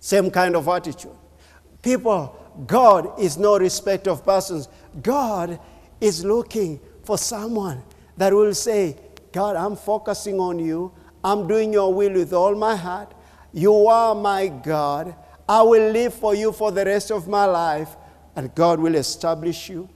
same 0.00 0.30
kind 0.30 0.56
of 0.56 0.68
attitude. 0.68 1.12
People, 1.82 2.36
God 2.66 3.20
is 3.20 3.36
no 3.36 3.58
respect 3.58 4.08
of 4.08 4.24
persons. 4.24 4.68
God 5.02 5.60
is 6.00 6.24
looking 6.24 6.80
for 7.04 7.18
someone 7.18 7.82
that 8.16 8.32
will 8.32 8.54
say, 8.54 8.96
God, 9.32 9.56
I'm 9.56 9.76
focusing 9.76 10.40
on 10.40 10.58
you. 10.58 10.92
I'm 11.22 11.46
doing 11.46 11.72
your 11.72 11.92
will 11.92 12.12
with 12.12 12.32
all 12.32 12.54
my 12.54 12.74
heart. 12.74 13.12
You 13.52 13.86
are 13.86 14.14
my 14.14 14.48
God. 14.48 15.14
I 15.48 15.62
will 15.62 15.92
live 15.92 16.14
for 16.14 16.34
you 16.34 16.52
for 16.52 16.72
the 16.72 16.84
rest 16.84 17.10
of 17.10 17.28
my 17.28 17.44
life, 17.44 17.96
and 18.34 18.52
God 18.54 18.80
will 18.80 18.94
establish 18.94 19.68
you 19.68 19.88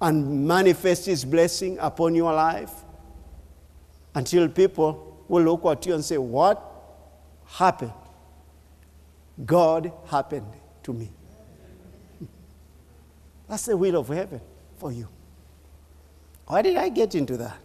and 0.00 0.46
manifest 0.46 1.06
His 1.06 1.24
blessing 1.24 1.78
upon 1.80 2.14
your 2.14 2.32
life 2.32 2.72
until 4.14 4.48
people 4.48 5.24
will 5.28 5.44
look 5.44 5.64
at 5.66 5.86
you 5.86 5.94
and 5.94 6.04
say, 6.04 6.18
What 6.18 6.62
happened? 7.46 7.92
God 9.44 9.92
happened 10.10 10.50
to 10.82 10.92
me. 10.92 11.10
That's 13.48 13.66
the 13.66 13.76
will 13.76 13.96
of 13.96 14.08
heaven 14.08 14.40
for 14.78 14.90
you. 14.90 15.08
Why 16.46 16.62
did 16.62 16.76
I 16.76 16.88
get 16.88 17.14
into 17.14 17.36
that? 17.36 17.58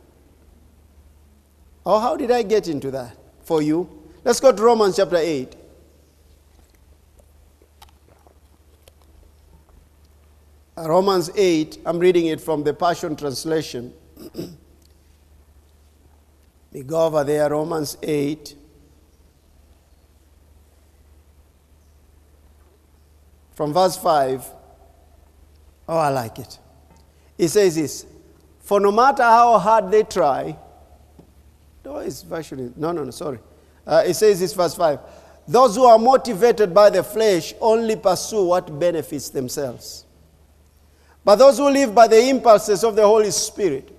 Or 1.86 2.00
how 2.00 2.16
did 2.16 2.32
I 2.32 2.44
get 2.44 2.68
into 2.68 2.92
that 2.92 3.18
for 3.44 3.62
you? 3.62 3.90
Let's 4.24 4.40
go 4.40 4.52
to 4.52 4.62
Romans 4.62 4.96
chapter 4.96 5.18
8. 5.18 5.56
Romans 10.78 11.30
8, 11.36 11.80
I'm 11.86 12.00
reading 12.00 12.28
it 12.28 12.42
from 12.42 12.64
the 12.64 12.74
Passion 12.74 13.16
Translation. 13.16 13.94
We 16.74 16.82
go 16.82 17.06
over 17.06 17.24
there, 17.24 17.52
Romans 17.52 17.98
8. 18.02 18.56
From 23.54 23.72
verse 23.72 23.96
5. 23.96 24.44
Oh, 25.88 25.98
I 25.98 26.10
like 26.10 26.40
it. 26.40 26.58
It 27.38 27.50
says 27.50 27.76
this 27.76 28.08
For 28.60 28.80
no 28.80 28.92
matter 28.92 29.22
how 29.22 29.60
hard 29.60 29.92
they 29.92 30.02
try, 30.04 30.58
no, 31.86 31.98
it's 31.98 32.24
no, 32.26 32.92
no, 32.92 33.04
no, 33.04 33.12
sorry. 33.12 33.40
Uh, 33.86 34.04
it 34.08 34.16
says 34.16 34.40
this, 34.40 34.54
verse 34.54 34.74
5. 34.74 35.00
Those 35.48 35.76
who 35.76 35.84
are 35.84 36.00
motivated 36.00 36.74
by 36.74 36.90
the 36.90 37.04
flesh 37.04 37.54
only 37.60 37.98
pursue 37.98 38.46
what 38.46 38.80
benefits 38.80 39.30
themselves. 39.30 40.06
But 41.24 41.36
those 41.36 41.58
who 41.58 41.70
live 41.70 41.94
by 41.94 42.08
the 42.08 42.30
impulses 42.30 42.84
of 42.84 42.96
the 42.96 43.04
Holy 43.04 43.32
Spirit 43.32 43.93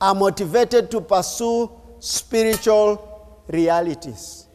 are 0.00 0.14
motivated 0.14 0.90
to 0.90 1.00
pursue 1.00 1.70
spiritual 2.00 3.44
realities. 3.48 4.46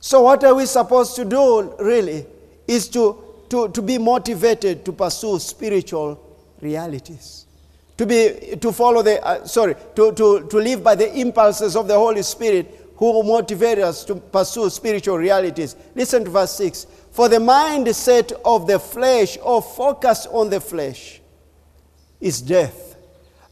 So, 0.00 0.22
what 0.22 0.42
are 0.44 0.54
we 0.54 0.66
supposed 0.66 1.16
to 1.16 1.24
do 1.24 1.74
really? 1.78 2.26
Is 2.66 2.88
to, 2.90 3.22
to, 3.48 3.68
to 3.68 3.82
be 3.82 3.98
motivated 3.98 4.84
to 4.84 4.92
pursue 4.92 5.38
spiritual 5.38 6.22
realities. 6.60 7.46
To, 7.96 8.06
be, 8.06 8.56
to 8.60 8.72
follow 8.72 9.02
the, 9.02 9.24
uh, 9.24 9.44
sorry, 9.46 9.74
to, 9.96 10.12
to, 10.12 10.46
to 10.48 10.56
live 10.56 10.84
by 10.84 10.94
the 10.94 11.12
impulses 11.18 11.74
of 11.74 11.88
the 11.88 11.94
Holy 11.94 12.22
Spirit 12.22 12.88
who 12.96 13.22
motivate 13.22 13.78
us 13.78 14.04
to 14.04 14.16
pursue 14.16 14.68
spiritual 14.70 15.18
realities. 15.18 15.76
Listen 15.94 16.24
to 16.24 16.30
verse 16.30 16.52
6. 16.56 16.86
For 17.10 17.28
the 17.28 17.38
mindset 17.38 18.32
of 18.44 18.66
the 18.66 18.78
flesh 18.78 19.38
or 19.42 19.62
focus 19.62 20.26
on 20.26 20.50
the 20.50 20.60
flesh 20.60 21.20
is 22.20 22.40
death. 22.40 22.87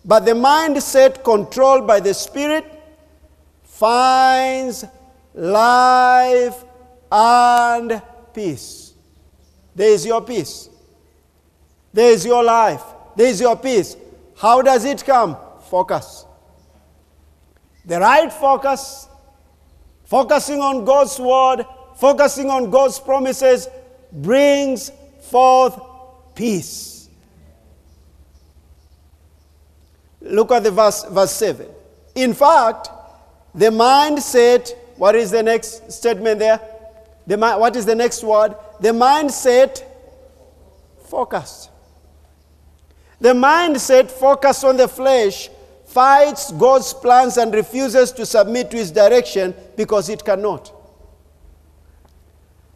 But 0.07 0.25
the 0.25 0.33
mindset 0.33 1.25
controlled 1.25 1.85
by 1.85 1.99
the 1.99 2.14
Spirit 2.14 2.64
finds 3.64 4.85
life 5.35 6.64
and 7.11 8.01
peace. 8.33 8.95
There 9.75 9.90
is 9.90 10.07
your 10.07 10.23
peace. 10.23 10.71
There 11.92 12.12
is 12.12 12.25
your 12.25 12.45
life. 12.45 12.83
There 13.16 13.27
is 13.27 13.40
your 13.40 13.57
peace. 13.57 13.97
How 14.37 14.62
does 14.62 14.85
it 14.85 15.05
come? 15.05 15.37
Focus. 15.69 16.25
The 17.85 17.99
right 17.99 18.33
focus, 18.33 19.09
focusing 20.05 20.61
on 20.61 20.85
God's 20.85 21.19
word, 21.19 21.64
focusing 21.97 22.49
on 22.49 22.71
God's 22.71 23.01
promises, 23.01 23.69
brings 24.12 24.92
forth 25.21 25.81
peace. 26.35 26.96
Look 30.31 30.53
at 30.53 30.62
the 30.62 30.71
verse, 30.71 31.05
verse 31.05 31.33
7. 31.33 31.67
In 32.15 32.35
fact, 32.35 32.89
the 33.55 33.67
mindset, 33.67 34.73
what 34.97 35.15
is 35.15 35.31
the 35.31 35.43
next 35.43 35.93
statement 35.93 36.39
there? 36.39 36.61
The, 37.27 37.37
what 37.37 37.75
is 37.77 37.87
the 37.87 37.95
next 37.95 38.23
word? 38.23 38.55
The 38.81 38.91
mindset 38.91 39.83
focused. 41.07 41.71
The 43.21 43.33
mindset 43.33 44.11
focused 44.11 44.65
on 44.65 44.77
the 44.77 44.89
flesh 44.89 45.49
fights 45.87 46.53
God's 46.53 46.93
plans 46.93 47.39
and 47.39 47.55
refuses 47.55 48.12
to 48.12 48.27
submit 48.27 48.71
to 48.71 48.77
his 48.77 48.91
direction 48.91 49.55
because 49.77 50.09
it 50.09 50.25
cannot. 50.25 50.73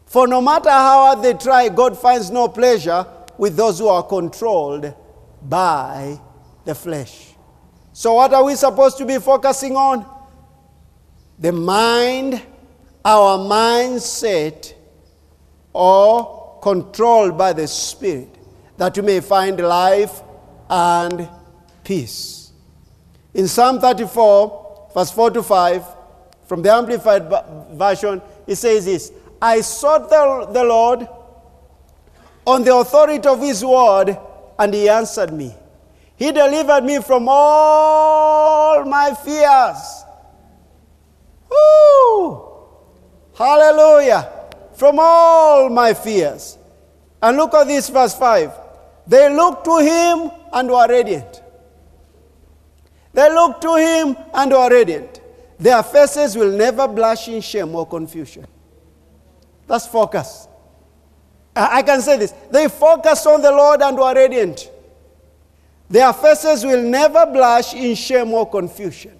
For 0.05 0.27
no 0.27 0.41
matter 0.41 0.69
how 0.69 1.05
hard 1.05 1.21
they 1.21 1.33
try, 1.33 1.69
God 1.69 1.97
finds 1.97 2.31
no 2.31 2.47
pleasure 2.47 3.05
with 3.37 3.55
those 3.55 3.79
who 3.79 3.87
are 3.87 4.03
controlled 4.03 4.93
by 5.41 6.19
the 6.65 6.75
flesh. 6.75 7.30
So, 7.93 8.13
what 8.13 8.33
are 8.33 8.43
we 8.43 8.55
supposed 8.55 8.97
to 8.99 9.05
be 9.05 9.17
focusing 9.19 9.75
on? 9.75 10.05
The 11.39 11.51
mind, 11.51 12.41
our 13.03 13.37
mindset, 13.37 14.73
or 15.73 16.59
controlled 16.61 17.37
by 17.37 17.53
the 17.53 17.67
Spirit, 17.67 18.29
that 18.77 18.95
we 18.95 19.03
may 19.03 19.19
find 19.19 19.59
life 19.59 20.21
and 20.69 21.27
peace. 21.83 22.51
In 23.33 23.47
Psalm 23.47 23.79
34, 23.79 24.91
verse 24.93 25.11
4 25.11 25.31
to 25.31 25.43
5, 25.43 25.85
from 26.45 26.61
the 26.61 26.71
Amplified 26.71 27.29
Version, 27.77 28.21
it 28.45 28.55
says 28.55 28.85
this 28.85 29.11
I 29.41 29.61
sought 29.61 30.09
the, 30.09 30.47
the 30.51 30.63
Lord 30.63 31.07
on 32.45 32.63
the 32.63 32.75
authority 32.75 33.27
of 33.27 33.41
His 33.41 33.63
word, 33.65 34.17
and 34.59 34.73
He 34.73 34.87
answered 34.87 35.33
me. 35.33 35.55
He 36.21 36.31
delivered 36.31 36.83
me 36.83 37.01
from 37.01 37.25
all 37.27 38.85
my 38.85 39.11
fears. 39.25 40.05
Woo! 41.49 42.47
Hallelujah! 43.33 44.29
From 44.75 44.99
all 44.99 45.69
my 45.71 45.95
fears. 45.95 46.59
And 47.23 47.37
look 47.37 47.55
at 47.55 47.65
this, 47.65 47.89
verse 47.89 48.13
5. 48.13 48.51
They 49.07 49.35
looked 49.35 49.65
to 49.65 49.79
him 49.79 50.29
and 50.53 50.69
were 50.69 50.87
radiant. 50.87 51.41
They 53.13 53.33
looked 53.33 53.63
to 53.63 53.77
him 53.77 54.15
and 54.31 54.51
were 54.51 54.69
radiant. 54.69 55.21
Their 55.57 55.81
faces 55.81 56.35
will 56.35 56.55
never 56.55 56.87
blush 56.87 57.29
in 57.29 57.41
shame 57.41 57.73
or 57.73 57.87
confusion. 57.87 58.45
That's 59.65 59.87
focus. 59.87 60.47
I 61.55 61.81
can 61.81 61.99
say 61.99 62.17
this. 62.19 62.31
They 62.51 62.67
focused 62.67 63.25
on 63.25 63.41
the 63.41 63.51
Lord 63.51 63.81
and 63.81 63.97
were 63.97 64.13
radiant. 64.13 64.70
Their 65.91 66.13
faces 66.13 66.63
will 66.63 66.81
never 66.81 67.25
blush 67.25 67.73
in 67.73 67.95
shame 67.95 68.31
or 68.31 68.49
confusion. 68.49 69.11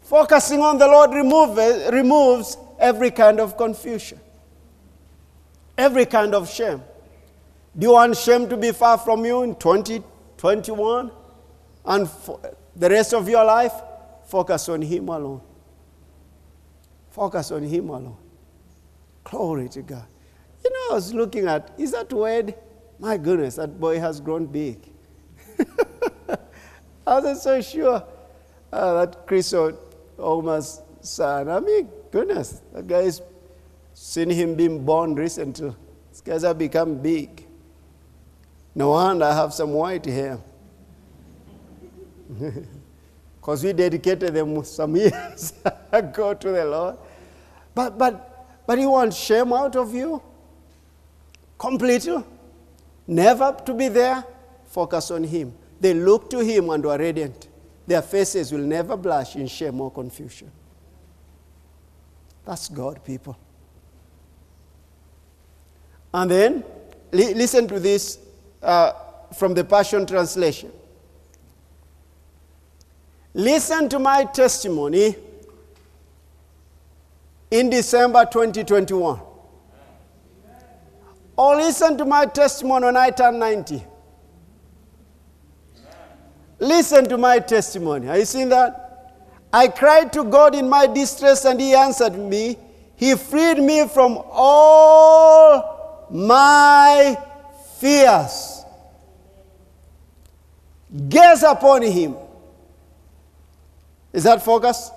Focusing 0.00 0.60
on 0.60 0.76
the 0.76 0.88
Lord 0.88 1.12
remove, 1.12 1.56
removes 1.92 2.56
every 2.80 3.12
kind 3.12 3.38
of 3.38 3.56
confusion, 3.56 4.18
every 5.76 6.04
kind 6.04 6.34
of 6.34 6.50
shame. 6.50 6.82
Do 7.78 7.86
you 7.86 7.92
want 7.92 8.16
shame 8.16 8.48
to 8.48 8.56
be 8.56 8.72
far 8.72 8.98
from 8.98 9.24
you 9.24 9.44
in 9.44 9.54
2021? 9.54 11.12
And 11.84 12.10
the 12.74 12.90
rest 12.90 13.14
of 13.14 13.28
your 13.28 13.44
life, 13.44 13.74
focus 14.26 14.68
on 14.68 14.82
Him 14.82 15.08
alone. 15.10 15.42
Focus 17.10 17.52
on 17.52 17.62
Him 17.62 17.88
alone. 17.88 18.16
Glory 19.22 19.68
to 19.68 19.82
God. 19.82 20.06
You 20.64 20.70
know, 20.70 20.90
I 20.90 20.94
was 20.94 21.14
looking 21.14 21.46
at, 21.46 21.70
is 21.78 21.92
that 21.92 22.12
word? 22.12 22.56
My 22.98 23.16
goodness, 23.16 23.56
that 23.56 23.78
boy 23.78 24.00
has 24.00 24.20
grown 24.20 24.46
big. 24.46 24.78
I 27.06 27.14
wasn't 27.14 27.38
so 27.38 27.60
sure 27.60 28.02
uh, 28.72 29.04
that 29.04 29.26
Chris 29.26 29.54
Oma's 30.18 30.82
son. 31.00 31.48
I 31.48 31.60
mean, 31.60 31.88
goodness, 32.10 32.60
that 32.72 32.86
guy's 32.86 33.22
seen 33.94 34.30
him 34.30 34.54
being 34.54 34.84
born 34.84 35.14
recently. 35.14 35.74
These 36.10 36.20
guys 36.20 36.42
have 36.42 36.58
become 36.58 36.96
big. 36.98 37.46
No 38.74 38.90
wonder 38.90 39.24
I 39.24 39.34
have 39.34 39.54
some 39.54 39.72
white 39.72 40.04
hair. 40.04 40.38
Because 43.40 43.64
we 43.64 43.72
dedicated 43.72 44.34
them 44.34 44.62
some 44.62 44.94
years 44.96 45.54
ago 45.90 46.34
to 46.34 46.50
the 46.50 46.66
Lord. 46.66 46.98
But, 47.74 47.96
but, 47.96 48.46
but 48.66 48.78
He 48.78 48.84
wants 48.84 49.16
shame 49.16 49.54
out 49.54 49.74
of 49.74 49.94
you 49.94 50.20
completely. 51.56 52.22
Never 53.08 53.56
to 53.64 53.74
be 53.74 53.88
there. 53.88 54.22
Focus 54.66 55.10
on 55.10 55.24
Him. 55.24 55.54
They 55.80 55.94
look 55.94 56.28
to 56.30 56.40
Him 56.40 56.68
and 56.70 56.84
were 56.84 56.98
radiant. 56.98 57.48
Their 57.86 58.02
faces 58.02 58.52
will 58.52 58.60
never 58.60 58.96
blush 58.96 59.34
in 59.34 59.46
shame 59.46 59.80
or 59.80 59.90
confusion. 59.90 60.52
That's 62.44 62.68
God, 62.68 63.02
people. 63.04 63.36
And 66.12 66.30
then, 66.30 66.64
li- 67.12 67.32
listen 67.34 67.66
to 67.68 67.80
this 67.80 68.18
uh, 68.62 68.92
from 69.34 69.54
the 69.54 69.64
Passion 69.64 70.04
Translation. 70.06 70.70
Listen 73.32 73.88
to 73.88 73.98
my 73.98 74.24
testimony 74.24 75.16
in 77.50 77.70
December 77.70 78.26
2021. 78.26 79.20
Or 81.38 81.54
listen 81.54 81.96
to 81.98 82.04
my 82.04 82.26
testimony 82.26 82.86
when 82.86 82.96
I 82.96 83.10
turn 83.10 83.38
90. 83.38 83.84
Listen 86.58 87.08
to 87.08 87.16
my 87.16 87.38
testimony. 87.38 88.08
Are 88.08 88.18
you 88.18 88.24
seeing 88.24 88.48
that? 88.48 89.14
I 89.52 89.68
cried 89.68 90.12
to 90.14 90.24
God 90.24 90.56
in 90.56 90.68
my 90.68 90.88
distress 90.88 91.44
and 91.44 91.60
He 91.60 91.74
answered 91.74 92.18
me. 92.18 92.58
He 92.96 93.14
freed 93.14 93.58
me 93.58 93.86
from 93.86 94.18
all 94.32 96.08
my 96.10 97.16
fears. 97.78 98.64
Gaze 101.08 101.44
upon 101.44 101.82
him. 101.82 102.16
Is 104.12 104.24
that 104.24 104.42
focus? 104.42 104.90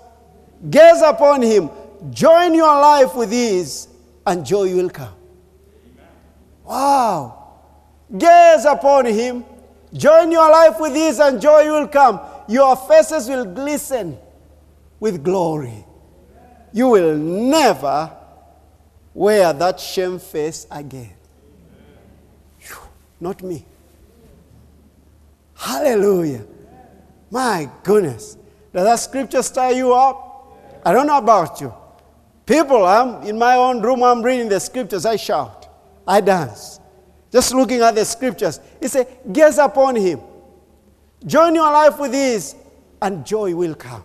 Gaze 0.67 1.03
upon 1.05 1.43
him. 1.43 1.69
Join 2.09 2.55
your 2.55 2.73
life 2.73 3.13
with 3.13 3.31
his, 3.31 3.87
and 4.25 4.43
joy 4.43 4.73
will 4.75 4.89
come. 4.89 5.20
Wow. 6.71 7.49
Gaze 8.17 8.63
upon 8.63 9.05
him. 9.05 9.43
Join 9.93 10.31
your 10.31 10.49
life 10.49 10.79
with 10.79 10.95
his, 10.95 11.19
and 11.19 11.41
joy 11.41 11.69
will 11.69 11.87
come. 11.89 12.21
Your 12.47 12.77
faces 12.77 13.27
will 13.27 13.43
glisten 13.43 14.17
with 14.97 15.21
glory. 15.21 15.85
You 16.71 16.87
will 16.87 17.17
never 17.17 18.09
wear 19.13 19.51
that 19.51 19.81
shame 19.81 20.17
face 20.17 20.65
again. 20.71 21.11
Not 23.19 23.43
me. 23.43 23.65
Hallelujah. 25.53 26.45
My 27.29 27.69
goodness. 27.83 28.37
Does 28.73 28.85
that 28.85 28.95
scripture 28.95 29.43
stir 29.43 29.71
you 29.71 29.93
up? 29.93 30.57
I 30.85 30.93
don't 30.93 31.05
know 31.05 31.17
about 31.17 31.59
you. 31.59 31.73
People, 32.45 32.85
I'm 32.85 33.23
in 33.23 33.37
my 33.37 33.55
own 33.55 33.81
room, 33.81 34.03
I'm 34.03 34.23
reading 34.23 34.47
the 34.47 34.59
scriptures, 34.59 35.05
I 35.05 35.17
shout. 35.17 35.60
I 36.07 36.21
dance. 36.21 36.79
Just 37.31 37.53
looking 37.53 37.81
at 37.81 37.95
the 37.95 38.03
scriptures. 38.05 38.59
He 38.79 38.87
said, 38.87 39.07
Gaze 39.31 39.57
upon 39.57 39.95
him. 39.95 40.19
Join 41.25 41.55
your 41.55 41.71
life 41.71 41.99
with 41.99 42.13
his, 42.13 42.55
and 43.01 43.25
joy 43.25 43.55
will 43.55 43.75
come. 43.75 44.03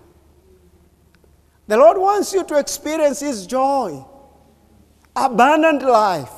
The 1.66 1.76
Lord 1.76 1.98
wants 1.98 2.32
you 2.32 2.44
to 2.44 2.58
experience 2.58 3.20
his 3.20 3.46
joy, 3.46 4.04
abundant 5.16 5.82
life. 5.82 6.30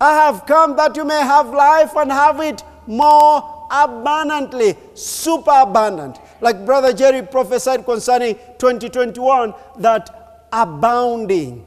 I 0.00 0.12
have 0.12 0.46
come 0.46 0.76
that 0.76 0.96
you 0.96 1.04
may 1.04 1.20
have 1.20 1.50
life 1.50 1.94
and 1.96 2.10
have 2.10 2.40
it 2.40 2.62
more 2.86 3.66
abundantly, 3.70 4.76
super 4.94 5.50
abundant. 5.50 6.18
Like 6.40 6.64
Brother 6.64 6.92
Jerry 6.92 7.22
prophesied 7.22 7.84
concerning 7.84 8.36
2021, 8.58 9.52
that 9.78 10.48
abounding, 10.52 11.66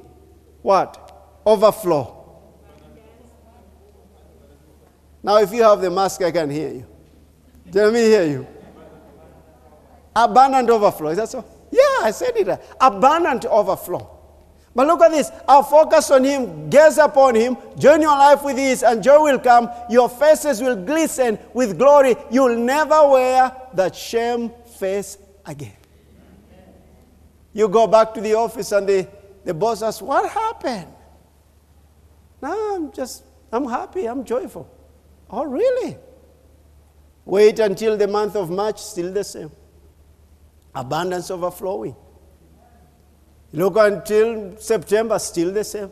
what? 0.62 1.42
Overflow. 1.46 2.21
Now, 5.24 5.38
if 5.38 5.52
you 5.54 5.64
have 5.64 5.82
the 5.82 5.90
mask, 5.92 6.22
I 6.22 6.32
can 6.32 6.50
hear 6.50 6.70
you. 6.70 6.86
Let 7.72 7.94
me 7.94 8.00
hear 8.02 8.24
you. 8.24 8.48
Abundant 10.16 10.70
overflow. 10.70 11.10
Is 11.10 11.18
that 11.18 11.30
so? 11.30 11.46
Yeah, 11.72 12.04
I 12.06 12.12
said 12.12 12.36
it. 12.36 12.62
Abundant 12.80 13.46
overflow. 13.46 14.18
But 14.74 14.88
look 14.88 15.02
at 15.02 15.12
this. 15.12 15.32
Our 15.48 15.64
focus 15.64 16.10
on 16.12 16.24
Him, 16.24 16.70
gaze 16.70 16.98
upon 16.98 17.36
Him, 17.36 17.58
join 17.78 18.02
your 18.02 18.18
life 18.18 18.44
with 18.44 18.58
His, 18.58 18.84
and 18.84 19.04
joy 19.04 19.22
will 19.22 19.40
come. 19.40 19.70
Your 19.90 20.10
faces 20.10 20.62
will 20.62 20.76
glisten 20.76 21.38
with 21.54 21.78
glory. 21.78 22.16
You'll 22.30 22.58
never 22.58 23.10
wear 23.10 23.52
that 23.74 23.96
shame 23.96 24.52
face 24.78 25.18
again. 25.46 25.76
You 27.54 27.68
go 27.68 27.86
back 27.86 28.14
to 28.14 28.22
the 28.22 28.34
office, 28.34 28.72
and 28.72 28.88
the, 28.88 29.08
the 29.44 29.54
boss 29.54 29.82
asks, 29.82 30.02
What 30.02 30.30
happened? 30.30 30.88
No, 32.42 32.76
I'm 32.76 32.92
just, 32.94 33.24
I'm 33.52 33.66
happy, 33.66 34.06
I'm 34.06 34.24
joyful. 34.24 34.70
Oh, 35.32 35.46
really? 35.46 35.98
Wait 37.26 37.60
until 37.60 37.96
the 37.96 38.08
month 38.08 38.36
of 38.36 38.50
March, 38.50 38.80
still 38.82 39.14
the 39.14 39.24
same. 39.24 39.52
Abundance 40.76 41.32
overflowing. 41.32 41.96
Look 43.54 43.76
until 43.78 44.58
September, 44.58 45.20
still 45.20 45.52
the 45.52 45.64
same. 45.64 45.92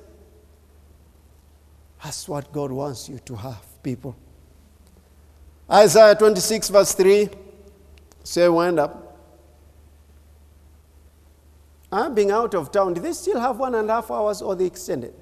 That's 2.04 2.28
what 2.28 2.52
God 2.52 2.72
wants 2.72 3.10
you 3.10 3.20
to 3.20 3.36
have, 3.36 3.84
people. 3.84 4.16
Isaiah 5.70 6.16
26, 6.16 6.70
verse 6.70 6.94
3. 6.94 7.30
Say, 8.24 8.48
wind 8.50 8.80
up. 8.80 9.06
I'm 11.92 12.14
being 12.14 12.32
out 12.32 12.54
of 12.56 12.72
town. 12.72 12.94
Do 12.94 13.02
they 13.02 13.14
still 13.14 13.40
have 13.40 13.58
one 13.58 13.76
and 13.76 13.90
a 13.90 13.94
half 13.96 14.12
hours 14.12 14.42
or 14.42 14.56
they 14.56 14.66
extended? 14.66 15.14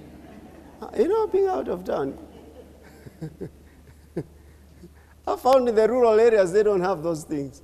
you 0.98 1.08
know, 1.08 1.26
being 1.26 1.46
out 1.46 1.68
of 1.68 1.84
town. 1.84 2.16
I 5.26 5.36
found 5.36 5.68
in 5.68 5.74
the 5.74 5.88
rural 5.88 6.18
areas 6.18 6.52
they 6.52 6.62
don't 6.62 6.80
have 6.80 7.02
those 7.02 7.24
things 7.24 7.62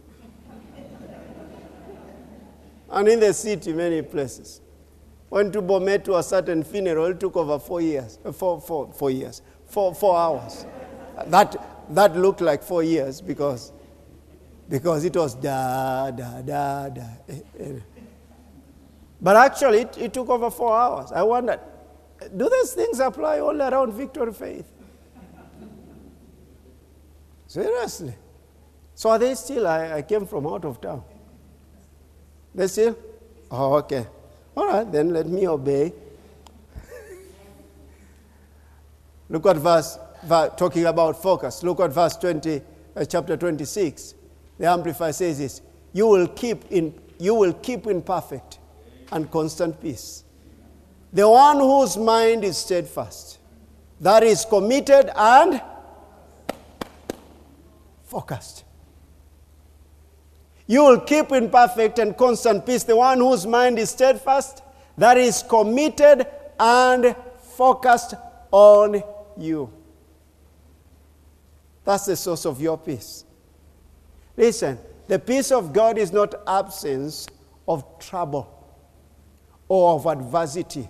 and 2.94 3.08
in 3.08 3.20
the 3.20 3.34
city, 3.34 3.72
many 3.72 4.02
places. 4.02 4.60
Went 5.28 5.52
to 5.54 5.62
Bomet 5.62 6.04
to 6.04 6.16
a 6.16 6.22
certain 6.22 6.62
funeral, 6.62 7.06
it 7.06 7.18
took 7.18 7.36
over 7.36 7.58
four 7.58 7.80
years, 7.80 8.20
uh, 8.24 8.30
four, 8.30 8.60
four, 8.60 8.92
four 8.92 9.10
years, 9.10 9.42
four, 9.66 9.92
four 9.94 10.16
hours. 10.16 10.64
That, 11.26 11.56
that 11.90 12.16
looked 12.16 12.40
like 12.40 12.62
four 12.62 12.84
years 12.84 13.20
because, 13.20 13.72
because 14.68 15.04
it 15.04 15.16
was 15.16 15.34
da, 15.34 16.12
da, 16.12 16.40
da, 16.40 16.88
da. 16.88 17.02
Eh, 17.28 17.40
eh. 17.58 17.72
But 19.20 19.36
actually, 19.36 19.80
it, 19.80 19.98
it 19.98 20.12
took 20.12 20.28
over 20.28 20.50
four 20.50 20.76
hours. 20.76 21.10
I 21.10 21.22
wondered, 21.24 21.58
do 22.36 22.48
these 22.48 22.74
things 22.74 23.00
apply 23.00 23.40
all 23.40 23.60
around 23.60 23.92
Victory 23.92 24.32
Faith? 24.32 24.70
Seriously. 27.54 28.12
So 28.96 29.10
are 29.10 29.18
they 29.20 29.32
still? 29.36 29.68
I, 29.68 29.98
I 29.98 30.02
came 30.02 30.26
from 30.26 30.44
out 30.44 30.64
of 30.64 30.80
town. 30.80 31.04
They 32.52 32.66
still? 32.66 32.98
Oh, 33.48 33.74
okay. 33.74 34.08
All 34.56 34.66
right, 34.66 34.90
then 34.90 35.12
let 35.12 35.28
me 35.28 35.46
obey. 35.46 35.92
Look 39.28 39.46
at 39.46 39.58
verse, 39.58 40.00
talking 40.56 40.86
about 40.86 41.22
focus. 41.22 41.62
Look 41.62 41.78
at 41.78 41.92
verse 41.92 42.16
20, 42.16 42.60
uh, 42.96 43.04
chapter 43.04 43.36
26. 43.36 44.14
The 44.58 44.66
Amplifier 44.66 45.12
says 45.12 45.38
this 45.38 45.62
you 45.92 46.08
will, 46.08 46.26
keep 46.26 46.64
in, 46.72 46.92
you 47.20 47.36
will 47.36 47.52
keep 47.52 47.86
in 47.86 48.02
perfect 48.02 48.58
and 49.12 49.30
constant 49.30 49.80
peace. 49.80 50.24
The 51.12 51.28
one 51.28 51.58
whose 51.58 51.96
mind 51.96 52.42
is 52.42 52.58
steadfast, 52.58 53.38
that 54.00 54.24
is 54.24 54.44
committed 54.44 55.08
and 55.14 55.62
focused. 58.14 58.62
You 60.68 60.84
will 60.84 61.00
keep 61.00 61.32
in 61.32 61.50
perfect 61.50 61.98
and 61.98 62.16
constant 62.16 62.64
peace 62.64 62.84
the 62.84 62.94
one 62.96 63.18
whose 63.18 63.44
mind 63.44 63.76
is 63.76 63.90
steadfast, 63.90 64.62
that 64.96 65.16
is 65.16 65.42
committed 65.42 66.24
and 66.60 67.16
focused 67.56 68.14
on 68.52 69.02
you. 69.36 69.68
That's 71.84 72.06
the 72.06 72.14
source 72.14 72.46
of 72.46 72.60
your 72.60 72.78
peace. 72.78 73.24
Listen, 74.36 74.78
the 75.08 75.18
peace 75.18 75.50
of 75.50 75.72
God 75.72 75.98
is 75.98 76.12
not 76.12 76.34
absence 76.46 77.26
of 77.66 77.98
trouble 77.98 78.48
or 79.66 79.94
of 79.96 80.06
adversity. 80.06 80.88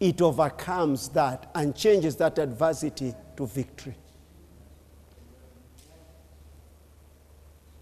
It 0.00 0.20
overcomes 0.20 1.08
that 1.10 1.50
and 1.54 1.76
changes 1.76 2.16
that 2.16 2.38
adversity 2.38 3.14
to 3.36 3.46
victory. 3.46 3.94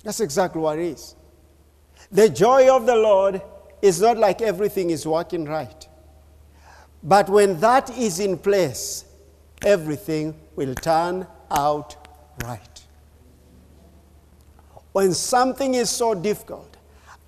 That's 0.04 0.20
exactly 0.20 0.60
what 0.60 0.78
it 0.78 0.86
is. 0.86 1.14
The 2.10 2.28
joy 2.28 2.74
of 2.74 2.86
the 2.86 2.96
Lord 2.96 3.42
is 3.82 4.00
not 4.00 4.16
like 4.16 4.40
everything 4.40 4.90
is 4.90 5.06
working 5.06 5.44
right. 5.44 5.88
But 7.02 7.28
when 7.28 7.60
that 7.60 7.90
is 7.96 8.18
in 8.20 8.38
place, 8.38 9.04
everything 9.64 10.34
will 10.56 10.74
turn 10.74 11.26
out 11.50 11.96
right. 12.44 12.82
When 14.92 15.14
something 15.14 15.74
is 15.74 15.90
so 15.90 16.14
difficult, 16.14 16.76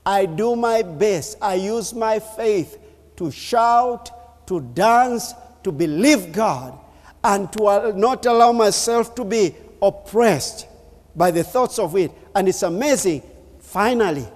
I 0.04 0.26
do 0.26 0.56
my 0.56 0.82
best. 0.82 1.36
I 1.40 1.54
use 1.54 1.94
my 1.94 2.18
faith 2.18 2.78
to 3.16 3.30
shout, 3.30 4.46
to 4.46 4.60
dance, 4.60 5.34
to 5.62 5.70
believe 5.70 6.32
God, 6.32 6.78
and 7.22 7.52
to 7.52 7.92
not 7.96 8.24
allow 8.26 8.52
myself 8.52 9.14
to 9.16 9.24
be 9.24 9.54
oppressed 9.82 10.66
by 11.14 11.30
the 11.30 11.44
thoughts 11.44 11.78
of 11.78 11.96
it. 11.96 12.12
And 12.34 12.48
it's 12.48 12.62
amazing, 12.62 13.22
finally, 13.58 14.26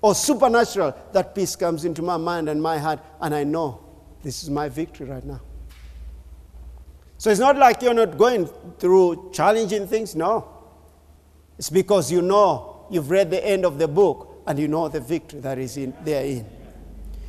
or 0.00 0.14
supernatural, 0.14 0.94
that 1.12 1.34
peace 1.34 1.56
comes 1.56 1.84
into 1.84 2.02
my 2.02 2.16
mind 2.16 2.48
and 2.48 2.62
my 2.62 2.78
heart, 2.78 3.00
and 3.20 3.34
I 3.34 3.44
know 3.44 3.80
this 4.22 4.42
is 4.42 4.50
my 4.50 4.68
victory 4.68 5.06
right 5.06 5.24
now. 5.24 5.40
So 7.16 7.30
it's 7.30 7.40
not 7.40 7.56
like 7.56 7.80
you're 7.80 7.94
not 7.94 8.18
going 8.18 8.46
through 8.78 9.30
challenging 9.32 9.86
things, 9.86 10.14
no. 10.14 10.48
It's 11.58 11.70
because 11.70 12.12
you 12.12 12.20
know 12.20 12.86
you've 12.90 13.10
read 13.10 13.30
the 13.30 13.46
end 13.46 13.64
of 13.64 13.78
the 13.78 13.88
book 13.88 14.42
and 14.46 14.58
you 14.58 14.68
know 14.68 14.88
the 14.88 15.00
victory 15.00 15.40
that 15.40 15.58
is 15.58 15.76
in 15.76 15.94
therein. 16.04 16.46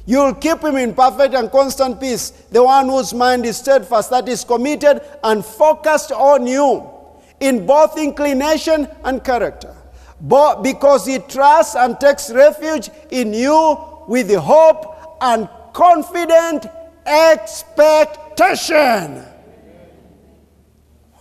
You'll 0.05 0.36
keep 0.36 0.61
him 0.61 0.76
in 0.76 0.93
perfect 0.93 1.34
and 1.34 1.49
constant 1.49 1.99
peace, 1.99 2.32
the 2.51 2.63
one 2.63 2.89
whose 2.89 3.13
mind 3.13 3.45
is 3.45 3.57
steadfast, 3.57 4.09
that 4.09 4.28
is 4.28 4.43
committed 4.43 5.01
and 5.23 5.45
focused 5.45 6.11
on 6.11 6.45
you 6.45 6.95
in 7.40 7.66
both 7.66 7.98
inclination 7.98 8.88
and 9.04 9.24
character. 9.24 9.76
But 10.22 10.62
because 10.64 11.06
he 11.06 11.20
trusts 11.20 11.76
and 11.76 12.00
takes 12.00 12.32
refuge 12.32 12.90
in 13.12 13.34
you 13.34 13.78
with 14.08 14.34
hope 14.34 15.18
and 15.22 15.50
confident 15.74 16.68
expectation. 17.06 18.36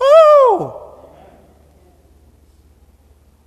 Woo! 0.01 0.73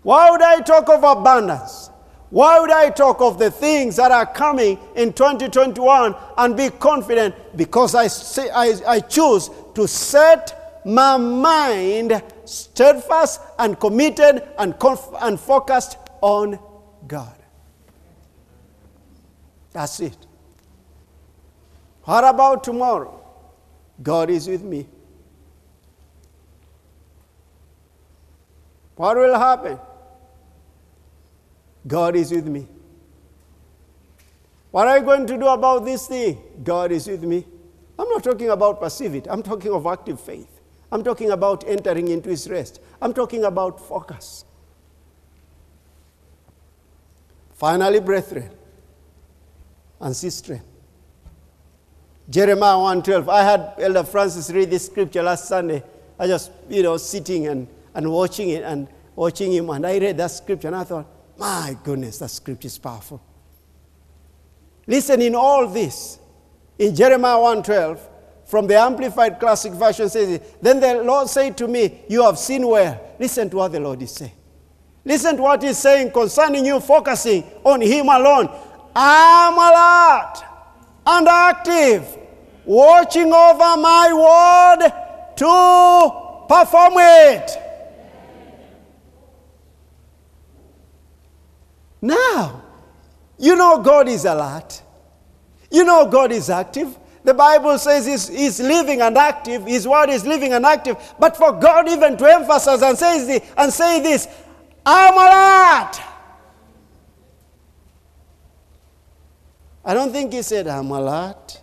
Why 0.03 0.29
would 0.29 0.41
I 0.41 0.61
talk 0.61 0.89
of 0.89 1.03
abundance? 1.03 1.89
Why 2.29 2.59
would 2.59 2.71
I 2.71 2.89
talk 2.89 3.21
of 3.21 3.39
the 3.39 3.49
things 3.49 3.95
that 3.95 4.11
are 4.11 4.25
coming 4.25 4.77
in 4.95 5.13
2021 5.13 6.13
and 6.37 6.57
be 6.57 6.69
confident? 6.69 7.35
Because 7.55 7.95
I, 7.95 8.07
say, 8.07 8.49
I, 8.49 8.73
I 8.85 8.99
choose 8.99 9.49
to 9.75 9.87
set 9.87 10.83
my 10.85 11.17
mind 11.17 12.21
steadfast 12.47 13.41
and 13.59 13.79
committed 13.79 14.43
and, 14.57 14.77
conf- 14.79 15.13
and 15.21 15.39
focused 15.39 15.97
on 16.21 16.59
God. 17.07 17.35
That's 19.73 19.99
it. 19.99 20.17
What 22.03 22.23
about 22.23 22.63
tomorrow? 22.63 23.23
God 24.01 24.29
is 24.29 24.47
with 24.47 24.63
me. 24.63 24.87
What 28.95 29.17
will 29.17 29.37
happen? 29.37 29.79
God 31.85 32.15
is 32.15 32.31
with 32.31 32.47
me. 32.47 32.67
What 34.71 34.87
are 34.87 34.97
you 34.97 35.03
going 35.03 35.27
to 35.27 35.37
do 35.37 35.47
about 35.47 35.85
this 35.85 36.07
thing? 36.07 36.41
God 36.63 36.91
is 36.91 37.07
with 37.07 37.23
me. 37.23 37.45
I'm 37.99 38.09
not 38.09 38.23
talking 38.23 38.49
about 38.49 38.79
passivity, 38.79 39.29
I'm 39.29 39.43
talking 39.43 39.71
of 39.71 39.85
active 39.85 40.19
faith. 40.19 40.56
I'm 40.91 41.03
talking 41.03 41.31
about 41.31 41.67
entering 41.67 42.07
into 42.07 42.29
his 42.29 42.49
rest. 42.49 42.79
I'm 43.01 43.13
talking 43.13 43.43
about 43.43 43.79
focus. 43.79 44.45
Finally, 47.53 47.99
brethren 47.99 48.49
and 49.99 50.15
sisters, 50.15 50.59
Jeremiah 52.29 52.77
1:12. 52.77 53.29
I 53.29 53.43
had 53.43 53.73
Elder 53.79 54.03
Francis 54.03 54.49
read 54.51 54.69
this 54.69 54.85
scripture 54.85 55.23
last 55.23 55.47
Sunday. 55.47 55.83
I 56.19 56.27
just, 56.27 56.51
you 56.69 56.83
know, 56.83 56.97
sitting 56.97 57.47
and, 57.47 57.67
and 57.93 58.11
watching 58.11 58.49
it 58.49 58.63
and 58.63 58.87
watching 59.15 59.51
him, 59.51 59.69
and 59.69 59.85
I 59.85 59.97
read 59.97 60.17
that 60.17 60.31
scripture 60.31 60.67
and 60.67 60.75
I 60.75 60.83
thought, 60.83 61.07
my 61.37 61.75
goodness, 61.83 62.19
that 62.19 62.29
scripture 62.29 62.67
is 62.67 62.77
powerful. 62.77 63.21
Listen, 64.85 65.21
in 65.21 65.35
all 65.35 65.67
this, 65.67 66.19
in 66.77 66.95
Jeremiah 66.95 67.37
1:12, 67.37 67.99
from 68.47 68.65
the 68.65 68.79
Amplified 68.79 69.39
Classic 69.39 69.73
Version 69.73 70.09
says, 70.09 70.29
it. 70.29 70.63
Then 70.63 70.79
the 70.79 71.03
Lord 71.03 71.27
said 71.27 71.57
to 71.57 71.67
me, 71.67 72.01
You 72.07 72.23
have 72.23 72.39
seen 72.39 72.65
well. 72.65 73.15
Listen 73.19 73.49
to 73.49 73.57
what 73.57 73.73
the 73.73 73.79
Lord 73.79 74.01
is 74.01 74.11
saying. 74.11 74.31
Listen 75.03 75.35
to 75.35 75.41
what 75.41 75.61
he's 75.61 75.77
saying 75.77 76.11
concerning 76.11 76.65
you 76.65 76.79
focusing 76.79 77.43
on 77.63 77.81
him 77.81 78.07
alone. 78.07 78.49
I'm 78.95 79.53
alert 79.53 80.43
and 81.05 81.27
active, 81.27 82.17
watching 82.65 83.31
over 83.31 83.77
my 83.77 84.77
word 84.81 84.91
to 85.37 86.45
perform 86.47 86.93
it. 86.97 87.51
Now, 92.01 92.63
you 93.37 93.55
know 93.55 93.81
God 93.81 94.07
is 94.07 94.25
alert. 94.25 94.81
You 95.69 95.83
know 95.83 96.07
God 96.09 96.31
is 96.31 96.49
active. 96.49 96.97
The 97.27 97.33
Bible 97.33 97.77
says 97.77 98.05
he's, 98.05 98.29
he's 98.29 98.61
living 98.61 99.01
and 99.01 99.17
active. 99.17 99.65
His 99.65 99.85
word 99.85 100.09
is 100.09 100.25
living 100.25 100.53
and 100.53 100.65
active. 100.65 100.95
But 101.19 101.35
for 101.35 101.51
God 101.51 101.89
even 101.89 102.15
to 102.15 102.25
emphasize 102.25 102.81
and 102.81 102.97
say, 102.97 103.25
this, 103.25 103.51
and 103.57 103.73
say 103.73 103.99
this, 104.01 104.29
I'm 104.85 105.13
alert. 105.13 106.01
I 109.83 109.93
don't 109.93 110.13
think 110.13 110.31
he 110.31 110.41
said, 110.41 110.69
I'm 110.69 110.89
alert. 110.89 111.61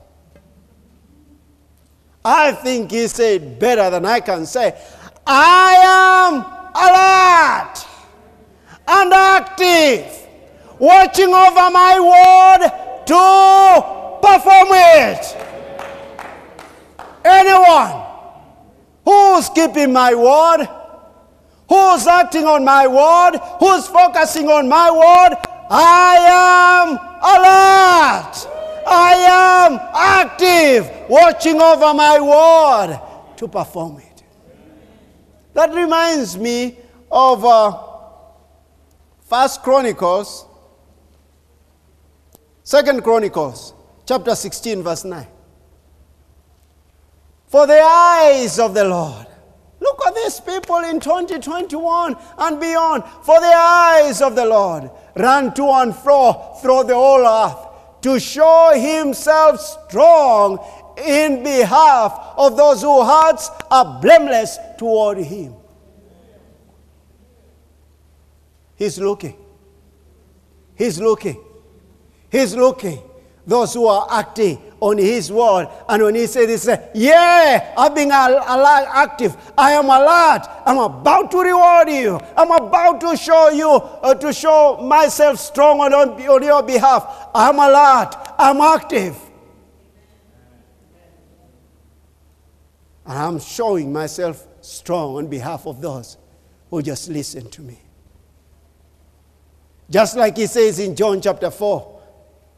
I 2.23 2.53
think 2.53 2.91
he 2.91 3.09
said 3.09 3.59
better 3.59 3.89
than 3.89 4.05
I 4.05 4.21
can 4.21 4.45
say, 4.45 4.79
I 5.27 5.77
am 6.27 6.45
alert 6.77 7.87
and 8.87 9.15
active, 9.15 10.29
watching 10.79 11.33
over 11.33 11.71
my 11.71 12.61
word 12.61 12.69
to 13.07 14.21
perform 14.21 14.69
it. 14.71 15.54
Anyone 17.25 18.05
who's 19.05 19.49
keeping 19.49 19.93
my 19.93 20.15
word, 20.15 20.69
who's 21.69 22.07
acting 22.07 22.45
on 22.45 22.65
my 22.65 22.87
word, 22.87 23.39
who's 23.59 23.87
focusing 23.87 24.49
on 24.49 24.69
my 24.69 24.91
word, 24.91 25.39
I 25.71 26.17
am 26.21 26.99
alert. 27.23 28.51
I 28.87 29.15
am 29.15 29.81
active, 29.95 30.91
watching 31.09 31.61
over 31.61 31.95
my 31.95 32.21
word 32.21 33.01
to 33.39 33.49
perform 33.49 33.99
it. 33.99 34.23
That 35.55 35.73
reminds 35.75 36.37
me 36.37 36.79
of 37.11 37.45
uh, 37.45 37.79
First 39.23 39.63
Chronicles, 39.63 40.47
Second 42.63 43.03
Chronicles, 43.03 43.73
chapter 44.07 44.35
16, 44.35 44.83
verse 44.83 45.05
9. 45.05 45.27
For 47.55 47.69
the 47.69 47.81
eyes 47.81 48.59
of 48.59 48.75
the 48.75 48.83
Lord 48.83 49.29
Look 49.79 50.05
at 50.09 50.17
these 50.17 50.41
people 50.41 50.79
in 50.79 50.99
2021 50.99 52.17
and 52.37 52.59
beyond. 52.59 53.05
For 53.23 53.39
the 53.39 53.55
eyes 53.55 54.21
of 54.21 54.35
the 54.35 54.45
Lord 54.45 54.91
run 55.15 55.55
to 55.55 55.71
and 55.71 55.95
fro 55.95 56.57
through 56.61 56.83
the 56.83 56.97
whole 56.97 57.25
earth 57.25 58.01
to 58.01 58.19
show 58.19 58.73
himself 58.75 59.61
strong 59.61 60.59
in 60.97 61.45
behalf 61.45 62.33
of 62.37 62.57
those 62.57 62.83
whose 62.83 63.07
hearts 63.07 63.49
are 63.71 64.01
blameless 64.01 64.59
toward 64.77 65.19
him. 65.19 65.55
He's 68.75 68.99
looking. 68.99 69.37
He's 70.75 70.99
looking. 70.99 71.41
He's 72.33 72.57
looking. 72.57 72.99
Those 73.47 73.75
who 73.75 73.87
are 73.87 74.09
acting 74.11 74.61
on 74.85 74.99
his 74.99 75.33
word. 75.33 75.67
And 75.89 76.03
when 76.03 76.15
he 76.15 76.27
said 76.27 76.49
this, 76.51 76.69
yeah, 76.95 77.73
I've 77.77 77.95
been 77.95 78.11
active. 78.13 79.35
I 79.57 79.73
am 79.73 79.87
alert. 79.87 80.47
I'm 80.67 80.79
about 80.79 81.31
to 81.31 81.39
reward 81.39 81.89
you. 81.89 82.21
I'm 82.37 82.51
about 82.51 83.01
to 83.01 83.17
show 83.17 83.49
you, 83.49 83.71
uh, 83.71 84.15
to 84.15 84.33
show 84.33 84.77
myself 84.83 85.39
strong 85.41 85.81
on, 85.81 85.95
on 85.95 86.43
your 86.43 86.63
behalf. 86.63 87.31
I'm 87.35 87.59
alert. 87.59 88.15
I'm 88.39 88.61
active. 88.61 89.17
And 93.07 93.19
I'm 93.19 93.41
showing 93.41 93.91
myself 93.91 94.47
strong 94.61 95.17
on 95.17 95.29
behalf 95.29 95.67
of 95.67 95.81
those 95.81 96.19
who 96.69 96.83
just 96.83 97.09
listen 97.09 97.49
to 97.51 97.63
me. 97.63 97.81
Just 99.89 100.17
like 100.17 100.37
he 100.37 100.47
says 100.47 100.79
in 100.79 100.95
John 100.95 101.21
chapter 101.23 101.51
4, 101.51 102.01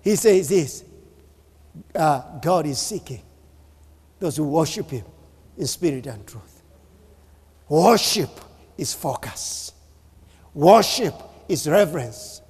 he 0.00 0.16
says 0.16 0.48
this 0.48 0.84
uh, 1.94 2.38
God 2.40 2.66
is 2.66 2.78
seeking 2.78 3.22
those 4.18 4.36
who 4.36 4.44
worship 4.44 4.90
Him 4.90 5.04
in 5.56 5.66
spirit 5.66 6.06
and 6.06 6.26
truth. 6.26 6.62
Worship 7.68 8.30
is 8.78 8.94
focus, 8.94 9.72
worship 10.54 11.14
is 11.48 11.68
reverence. 11.68 12.42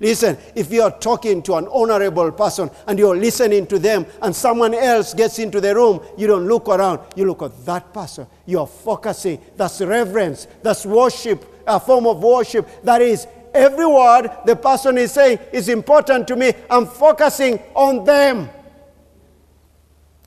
Listen, 0.00 0.36
if 0.56 0.72
you 0.72 0.82
are 0.82 0.90
talking 0.90 1.42
to 1.42 1.54
an 1.54 1.68
honorable 1.68 2.32
person 2.32 2.68
and 2.88 2.98
you're 2.98 3.16
listening 3.16 3.68
to 3.68 3.78
them 3.78 4.04
and 4.20 4.34
someone 4.34 4.74
else 4.74 5.14
gets 5.14 5.38
into 5.38 5.60
the 5.60 5.72
room, 5.72 6.04
you 6.18 6.26
don't 6.26 6.48
look 6.48 6.68
around, 6.68 6.98
you 7.14 7.24
look 7.24 7.40
at 7.40 7.64
that 7.66 7.94
person. 7.94 8.26
You're 8.44 8.66
focusing. 8.66 9.40
That's 9.56 9.80
reverence, 9.80 10.48
that's 10.60 10.84
worship, 10.84 11.44
a 11.68 11.78
form 11.78 12.08
of 12.08 12.20
worship 12.20 12.68
that 12.82 13.00
is 13.00 13.28
every 13.54 13.86
word 13.86 14.30
the 14.46 14.56
person 14.56 14.98
is 14.98 15.12
saying 15.12 15.38
is 15.52 15.68
important 15.68 16.28
to 16.28 16.36
me. 16.36 16.52
I'm 16.70 16.86
focusing 16.86 17.58
on 17.74 18.04
them. 18.04 18.48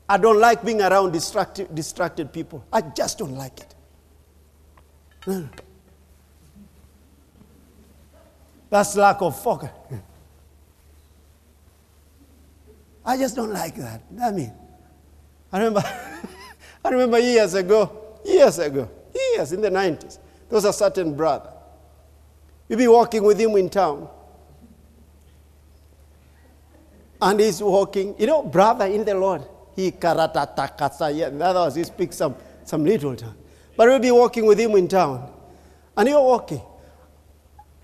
I 0.08 0.18
don't 0.18 0.40
like 0.40 0.64
being 0.64 0.82
around 0.82 1.12
distracted, 1.14 1.74
distracted 1.74 2.32
people. 2.32 2.64
I 2.72 2.82
just 2.82 3.18
don't 3.18 3.36
like 3.36 3.60
it. 3.60 3.76
Hmm. 5.24 5.46
That's 8.70 8.96
lack 8.96 9.22
of 9.22 9.42
focus. 9.42 9.70
I 13.06 13.18
just 13.18 13.36
don't 13.36 13.54
like 13.54 13.76
that. 13.76 14.02
I 14.22 14.32
mean, 14.32 14.52
I 15.52 15.60
remember, 15.60 15.84
I 16.86 16.90
remember 16.90 17.20
years 17.20 17.54
ago, 17.54 18.18
years 18.26 18.60
ago, 18.60 18.90
years 19.14 19.52
in 19.54 19.62
the 19.62 19.70
90s, 19.70 20.20
there 20.50 20.58
was 20.58 20.66
a 20.66 20.74
certain 20.74 21.16
brother. 21.16 21.55
You'll 22.68 22.80
be 22.80 22.88
walking 22.88 23.24
with 23.24 23.40
him 23.40 23.56
in 23.56 23.70
town. 23.70 24.10
And 27.22 27.40
he's 27.40 27.62
walking, 27.62 28.16
you 28.20 28.28
know, 28.28 28.44
brother 28.44 28.86
in 28.86 29.06
the 29.06 29.14
Lord. 29.14 29.44
He 29.76 29.92
karatatakasaya. 29.92 31.30
In 31.30 31.42
other 31.42 31.62
words, 31.62 31.76
he 31.76 31.84
speaks 31.84 32.18
some, 32.18 32.36
some 32.64 32.84
little 32.84 33.16
tongue. 33.16 33.36
But 33.78 33.88
we'll 33.88 34.00
be 34.00 34.12
walking 34.12 34.46
with 34.46 34.60
him 34.60 34.72
in 34.72 34.88
town. 34.88 35.32
And 35.96 36.10
you're 36.10 36.22
walking. 36.22 36.62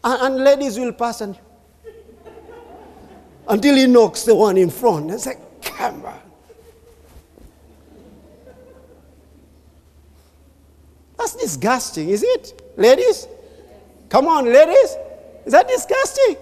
And, 0.03 0.21
and 0.21 0.43
ladies 0.43 0.77
will 0.77 0.93
pass 0.93 1.21
and 1.21 1.37
until 3.47 3.75
he 3.75 3.87
knocks 3.87 4.23
the 4.23 4.33
one 4.35 4.57
in 4.57 4.69
front. 4.69 5.11
It's 5.11 5.25
like, 5.25 5.61
come 5.61 6.05
on. 6.05 6.19
That's 11.17 11.35
disgusting, 11.35 12.09
is 12.09 12.23
it? 12.23 12.73
Ladies? 12.77 13.27
Come 14.11 14.27
on, 14.27 14.43
ladies. 14.45 14.97
Is 15.45 15.53
that 15.53 15.69
disgusting? 15.69 16.35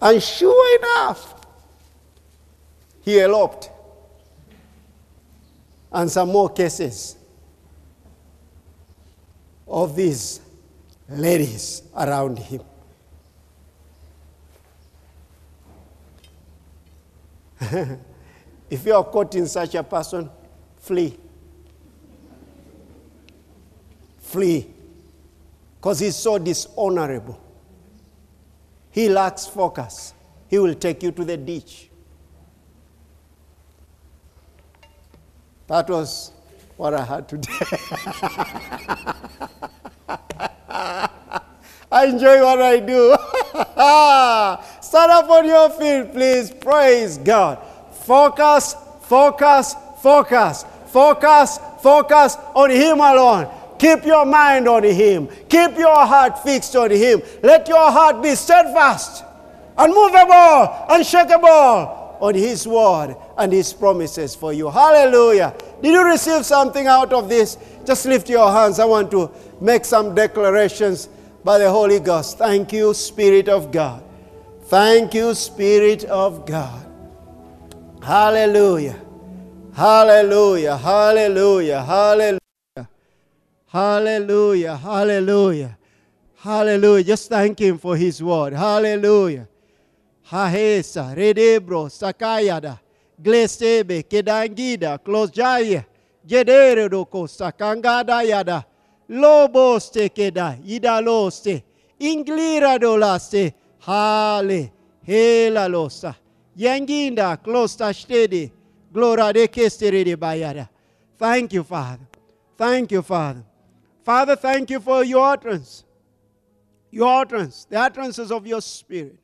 And 0.00 0.22
sure 0.22 0.78
enough, 0.78 1.34
he 3.02 3.20
eloped. 3.20 3.70
And 5.92 6.10
some 6.10 6.32
more 6.32 6.48
cases 6.48 7.16
of 9.66 9.94
these 9.94 10.40
ladies 11.10 11.82
around 11.94 12.38
him. 12.38 12.62
if 18.70 18.86
you 18.86 18.94
are 18.94 19.04
caught 19.04 19.34
in 19.34 19.46
such 19.46 19.74
a 19.74 19.82
person, 19.82 20.30
flee. 20.78 21.18
Flee 24.20 24.77
because 25.78 26.00
he's 26.00 26.16
so 26.16 26.38
dishonorable. 26.38 27.40
He 28.90 29.08
lacks 29.08 29.46
focus. 29.46 30.12
He 30.48 30.58
will 30.58 30.74
take 30.74 31.02
you 31.04 31.12
to 31.12 31.24
the 31.24 31.36
ditch. 31.36 31.88
That 35.68 35.88
was 35.88 36.32
what 36.76 36.94
I 36.94 37.04
had 37.04 37.28
today. 37.28 37.52
I 41.90 42.06
enjoy 42.06 42.42
what 42.42 42.60
I 42.60 42.80
do. 42.80 43.14
Stand 44.82 45.12
up 45.12 45.30
on 45.30 45.46
your 45.46 45.70
feet, 45.70 46.12
please. 46.12 46.50
Praise 46.50 47.18
God. 47.18 47.58
Focus, 47.92 48.74
focus, 49.02 49.74
focus, 50.02 50.64
focus, 50.86 51.58
focus 51.82 52.36
on 52.54 52.70
Him 52.70 52.98
alone. 52.98 53.48
Keep 53.78 54.04
your 54.04 54.24
mind 54.24 54.68
on 54.68 54.82
Him. 54.82 55.28
Keep 55.48 55.78
your 55.78 56.06
heart 56.06 56.38
fixed 56.42 56.74
on 56.76 56.90
Him. 56.90 57.22
Let 57.42 57.68
your 57.68 57.90
heart 57.90 58.22
be 58.22 58.34
steadfast, 58.34 59.24
unmovable, 59.76 60.86
unshakable 60.90 62.16
on 62.20 62.34
His 62.34 62.66
word 62.66 63.16
and 63.36 63.52
His 63.52 63.72
promises 63.72 64.34
for 64.34 64.52
you. 64.52 64.68
Hallelujah. 64.68 65.54
Did 65.80 65.92
you 65.92 66.04
receive 66.04 66.44
something 66.44 66.86
out 66.86 67.12
of 67.12 67.28
this? 67.28 67.56
Just 67.86 68.06
lift 68.06 68.28
your 68.28 68.50
hands. 68.50 68.80
I 68.80 68.84
want 68.84 69.10
to 69.12 69.30
make 69.60 69.84
some 69.84 70.14
declarations 70.14 71.08
by 71.44 71.58
the 71.58 71.70
Holy 71.70 72.00
Ghost. 72.00 72.38
Thank 72.38 72.72
you, 72.72 72.92
Spirit 72.94 73.48
of 73.48 73.70
God. 73.70 74.02
Thank 74.64 75.14
you, 75.14 75.34
Spirit 75.34 76.04
of 76.04 76.44
God. 76.44 76.84
Hallelujah. 78.02 79.00
Hallelujah. 79.74 80.76
Hallelujah. 80.76 81.82
Hallelujah. 81.82 82.47
Hallelujah. 83.68 84.76
Hallelujah. 84.76 85.76
Hallelujah. 86.36 87.04
Just 87.04 87.28
thank 87.28 87.58
Him 87.58 87.78
for 87.78 87.96
His 87.96 88.22
word. 88.22 88.54
Hallelujah. 88.54 89.46
Hahesa, 90.30 91.14
redebro, 91.14 91.88
sakayada, 91.88 92.78
glesebe, 93.22 94.02
kedangida, 94.02 94.98
klosjaya, 94.98 95.84
jedere 96.26 96.88
doko, 96.88 97.26
sakangada 97.26 98.22
yada, 98.22 98.64
loboste 99.08 100.08
keda, 100.10 100.58
idaloste, 100.66 101.62
inglira 101.98 102.78
dolaste, 102.78 103.54
hale, 103.80 104.70
hela 105.02 105.66
losa, 105.66 106.14
yanginda, 106.56 107.36
klosta 107.42 107.92
shtede, 107.92 108.50
glora 108.92 109.32
de 109.32 109.48
kestere 109.48 110.04
de 110.04 110.14
bayada. 110.14 110.68
Thank 111.18 111.54
you, 111.54 111.64
Father. 111.64 112.06
Thank 112.58 112.92
you, 112.92 113.02
Father. 113.02 113.42
Father, 114.08 114.36
thank 114.36 114.70
you 114.70 114.80
for 114.80 115.04
your 115.04 115.22
utterance. 115.22 115.84
Your 116.90 117.20
utterance, 117.20 117.66
the 117.66 117.78
utterances 117.78 118.32
of 118.32 118.46
your 118.46 118.62
spirit 118.62 119.18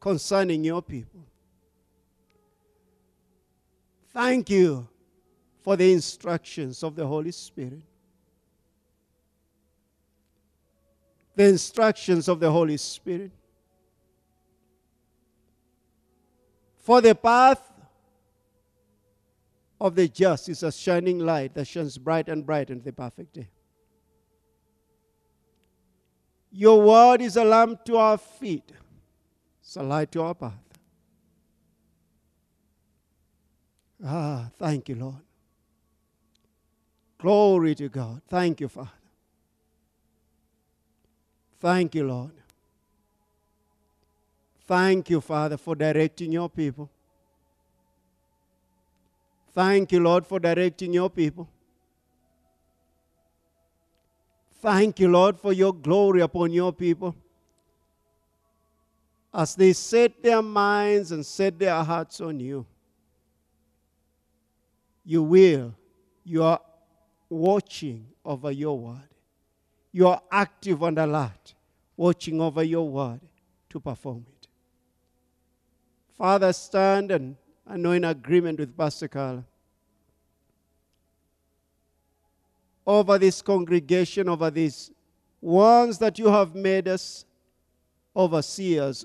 concerning 0.00 0.64
your 0.64 0.80
people. 0.80 1.26
Thank 4.14 4.48
you 4.48 4.88
for 5.60 5.76
the 5.76 5.92
instructions 5.92 6.82
of 6.82 6.96
the 6.96 7.06
Holy 7.06 7.30
Spirit. 7.30 7.82
The 11.36 11.44
instructions 11.44 12.26
of 12.26 12.40
the 12.40 12.50
Holy 12.50 12.78
Spirit. 12.78 13.32
For 16.78 17.02
the 17.02 17.14
path 17.14 17.60
of 19.78 19.94
the 19.94 20.08
just 20.08 20.48
is 20.48 20.62
a 20.62 20.72
shining 20.72 21.18
light 21.18 21.52
that 21.52 21.66
shines 21.66 21.98
bright 21.98 22.30
and 22.30 22.46
bright 22.46 22.70
in 22.70 22.80
the 22.80 22.94
perfect 22.94 23.34
day. 23.34 23.48
Your 26.50 26.80
word 26.80 27.20
is 27.20 27.36
a 27.36 27.44
lamp 27.44 27.84
to 27.84 27.96
our 27.96 28.18
feet, 28.18 28.72
it's 29.60 29.76
a 29.76 29.82
light 29.82 30.10
to 30.12 30.22
our 30.22 30.34
path. 30.34 30.54
Ah, 34.04 34.48
thank 34.58 34.88
you, 34.88 34.94
Lord. 34.94 35.22
Glory 37.18 37.74
to 37.74 37.88
God. 37.88 38.22
Thank 38.28 38.60
you, 38.60 38.68
Father. 38.68 38.90
Thank 41.60 41.96
you, 41.96 42.04
Lord. 42.06 42.30
Thank 44.66 45.10
you, 45.10 45.20
Father, 45.20 45.56
for 45.56 45.74
directing 45.74 46.30
your 46.30 46.48
people. 46.48 46.88
Thank 49.52 49.90
you, 49.90 50.00
Lord, 50.00 50.26
for 50.26 50.38
directing 50.38 50.92
your 50.92 51.10
people. 51.10 51.48
Thank 54.60 54.98
you, 54.98 55.08
Lord, 55.08 55.38
for 55.38 55.52
your 55.52 55.72
glory 55.72 56.20
upon 56.20 56.52
your 56.52 56.72
people. 56.72 57.14
As 59.32 59.54
they 59.54 59.72
set 59.72 60.20
their 60.22 60.42
minds 60.42 61.12
and 61.12 61.24
set 61.24 61.58
their 61.58 61.82
hearts 61.84 62.20
on 62.20 62.40
you, 62.40 62.66
you 65.04 65.22
will. 65.22 65.74
You 66.24 66.42
are 66.42 66.60
watching 67.30 68.08
over 68.24 68.50
your 68.50 68.78
word. 68.78 69.08
You 69.92 70.08
are 70.08 70.20
active 70.30 70.82
and 70.82 70.98
alert, 70.98 71.54
watching 71.96 72.40
over 72.40 72.62
your 72.62 72.88
word 72.88 73.20
to 73.70 73.80
perform 73.80 74.26
it. 74.28 74.48
Father, 76.16 76.52
stand 76.52 77.12
and 77.12 77.36
I 77.66 77.76
know 77.76 77.92
in 77.92 78.04
agreement 78.04 78.58
with 78.58 78.76
Pastor 78.76 79.08
Carl 79.08 79.44
over 82.88 83.18
this 83.18 83.42
congregation, 83.42 84.30
over 84.30 84.50
these 84.50 84.90
ones 85.42 85.98
that 85.98 86.18
you 86.18 86.26
have 86.28 86.54
made 86.54 86.88
us 86.88 87.26
overseers, 88.16 89.04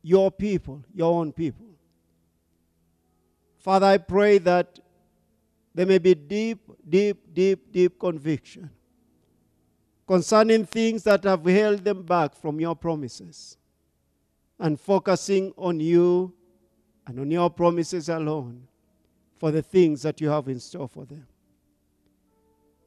your 0.00 0.30
people, 0.30 0.84
your 0.94 1.12
own 1.12 1.32
people. 1.32 1.66
Father, 3.58 3.86
I 3.86 3.98
pray 3.98 4.38
that 4.38 4.78
there 5.74 5.86
may 5.86 5.98
be 5.98 6.14
deep, 6.14 6.70
deep, 6.88 7.34
deep, 7.34 7.72
deep 7.72 7.98
conviction 7.98 8.70
concerning 10.06 10.64
things 10.64 11.02
that 11.02 11.24
have 11.24 11.44
held 11.44 11.84
them 11.84 12.04
back 12.04 12.36
from 12.36 12.60
your 12.60 12.76
promises 12.76 13.56
and 14.60 14.78
focusing 14.78 15.52
on 15.56 15.80
you 15.80 16.32
and 17.08 17.18
on 17.18 17.28
your 17.28 17.50
promises 17.50 18.08
alone 18.08 18.68
for 19.36 19.50
the 19.50 19.62
things 19.62 20.02
that 20.02 20.20
you 20.20 20.28
have 20.28 20.46
in 20.46 20.60
store 20.60 20.86
for 20.86 21.04
them. 21.04 21.26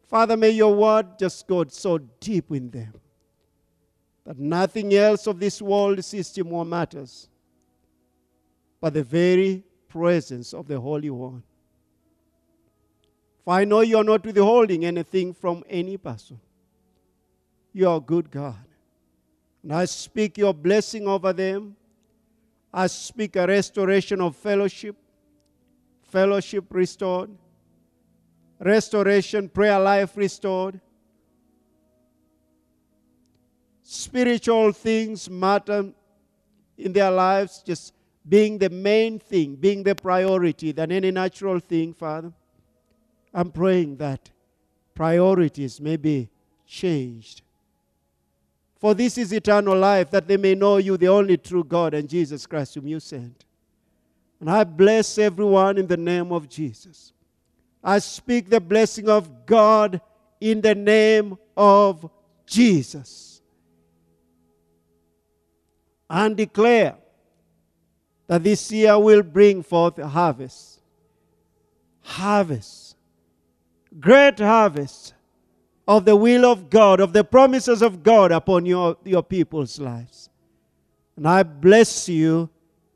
Father, 0.10 0.36
may 0.36 0.49
your 0.49 0.74
word 0.74 1.20
just 1.20 1.47
go 1.47 1.64
so 1.68 1.99
deep 2.20 2.51
in 2.51 2.72
them 2.72 2.93
that 4.26 4.39
nothing 4.39 4.93
else 4.93 5.28
of 5.28 5.39
this 5.39 5.62
world 5.62 6.03
system 6.03 6.49
more 6.49 6.66
matters 6.66 7.30
but 8.82 8.93
the 8.93 9.03
very 9.03 9.64
presence 9.88 10.53
of 10.53 10.68
the 10.68 10.80
Holy 10.80 11.10
One. 11.10 11.43
For 13.43 13.53
I 13.53 13.66
know 13.66 13.82
you 13.82 13.97
are 13.97 14.03
not 14.03 14.26
withholding 14.26 14.86
anything 14.86 15.34
from 15.34 15.64
any 15.70 15.97
person. 15.97 16.39
You 17.74 17.89
are 17.89 17.97
a 17.97 18.01
good 18.01 18.32
God. 18.32 18.66
And 19.64 19.74
I 19.74 19.86
speak 19.86 20.38
your 20.38 20.53
blessing 20.53 21.07
over 21.07 21.34
them. 21.34 21.76
I 22.74 22.88
speak 22.88 23.36
a 23.36 23.45
restoration 23.45 24.22
of 24.22 24.36
fellowship, 24.36 24.95
fellowship 26.03 26.66
restored, 26.70 27.32
restoration, 28.60 29.49
prayer 29.49 29.80
life 29.80 30.16
restored. 30.18 30.80
Spiritual 33.84 34.72
things 34.72 35.30
matter 35.30 35.91
in 36.78 36.93
their 36.93 37.12
lives, 37.12 37.64
just 37.66 37.93
being 38.28 38.57
the 38.57 38.70
main 38.70 39.18
thing, 39.18 39.55
being 39.55 39.84
the 39.84 39.95
priority 39.95 40.72
than 40.72 40.91
any 40.91 41.12
natural 41.12 41.60
thing, 41.60 41.93
Father. 41.93 42.32
I'm 43.34 43.51
praying 43.51 43.97
that 43.97 44.30
priorities 44.93 45.80
may 45.80 45.97
be 45.97 46.30
changed. 46.66 47.41
For 48.80 48.93
this 48.93 49.18
is 49.18 49.34
eternal 49.34 49.78
life, 49.78 50.10
that 50.12 50.28
they 50.28 50.38
may 50.38 50.55
know 50.55 50.78
you, 50.78 50.95
the 50.95 51.07
only 51.07 51.38
true 51.38 51.64
God, 51.64 51.93
and 51.93 52.07
Jesus 52.07 52.45
Christ, 52.45 52.76
whom 52.76 52.88
you 52.88 52.99
sent. 52.99 53.45
And 54.39 54.49
I 54.49 54.64
bless 54.64 55.18
everyone 55.18 55.78
in 55.78 55.88
the 55.88 55.97
name 55.97 56.32
of 56.32 56.47
Jesus. 56.47 57.12
I 57.84 58.00
speak 58.00 58.50
the 58.50 58.60
blessing 58.60 59.10
of 59.10 59.46
God 59.46 60.02
in 60.42 60.62
the 60.62 60.76
name 60.76 61.38
of 61.56 62.10
Jesus. 62.46 63.42
And 66.10 66.36
declare 66.36 66.96
that 68.28 68.44
this 68.44 68.72
year 68.72 68.98
will 68.98 69.24
bring 69.24 69.64
forth 69.64 69.98
a 70.00 70.08
harvest. 70.08 70.82
Harvest. 72.02 72.96
Great 74.00 74.40
harvest 74.40 75.14
of 75.88 76.06
the 76.06 76.16
will 76.16 76.46
of 76.46 76.70
God, 76.70 77.00
of 77.00 77.14
the 77.14 77.24
promises 77.24 77.82
of 77.82 78.04
God 78.04 78.32
upon 78.32 78.66
your, 78.66 78.98
your 79.04 79.24
people's 79.24 79.80
lives. 79.80 80.30
And 81.16 81.28
I 81.28 81.44
bless 81.44 82.08
you 82.08 82.50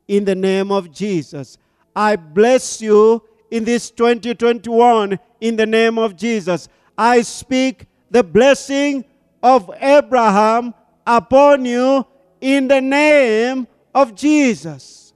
in 0.08 0.26
the 0.26 0.36
name 0.36 0.72
of 0.72 0.92
Jesus. 0.92 1.58
I 1.96 2.16
bless 2.16 2.82
you 2.82 3.24
in 3.54 3.64
this 3.64 3.91
2021 3.91 5.20
in 5.39 5.56
the 5.56 5.66
name 5.68 5.99
of 5.99 6.18
Jesus. 6.18 6.68
I 6.97 7.22
speak 7.22 7.86
the 8.10 8.24
blessing 8.24 9.06
of 9.43 9.70
Abraham 9.80 10.74
upon 11.06 11.66
you 11.66 12.06
in 12.41 12.68
the 12.68 12.82
name 12.82 13.68
of 13.93 14.16
Jesus. 14.16 15.14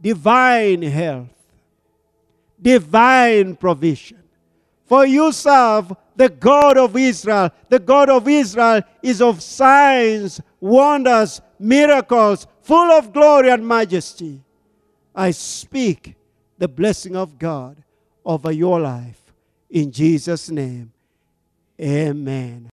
divine 0.00 0.82
health, 0.82 1.30
divine 2.60 3.56
provision. 3.56 4.22
For 4.84 5.06
you 5.06 5.32
serve 5.32 5.94
the 6.14 6.28
God 6.28 6.76
of 6.76 6.96
Israel. 6.96 7.50
The 7.70 7.78
God 7.78 8.10
of 8.10 8.28
Israel 8.28 8.82
is 9.02 9.22
of 9.22 9.42
signs, 9.42 10.42
wonders, 10.60 11.40
miracles, 11.58 12.46
full 12.60 12.90
of 12.92 13.14
glory 13.14 13.50
and 13.50 13.66
majesty. 13.66 14.42
I 15.14 15.30
speak 15.30 16.16
the 16.58 16.68
blessing 16.68 17.16
of 17.16 17.38
God 17.38 17.76
over 18.24 18.52
your 18.52 18.80
life. 18.80 19.20
In 19.70 19.90
Jesus' 19.90 20.50
name, 20.50 20.92
amen. 21.80 22.62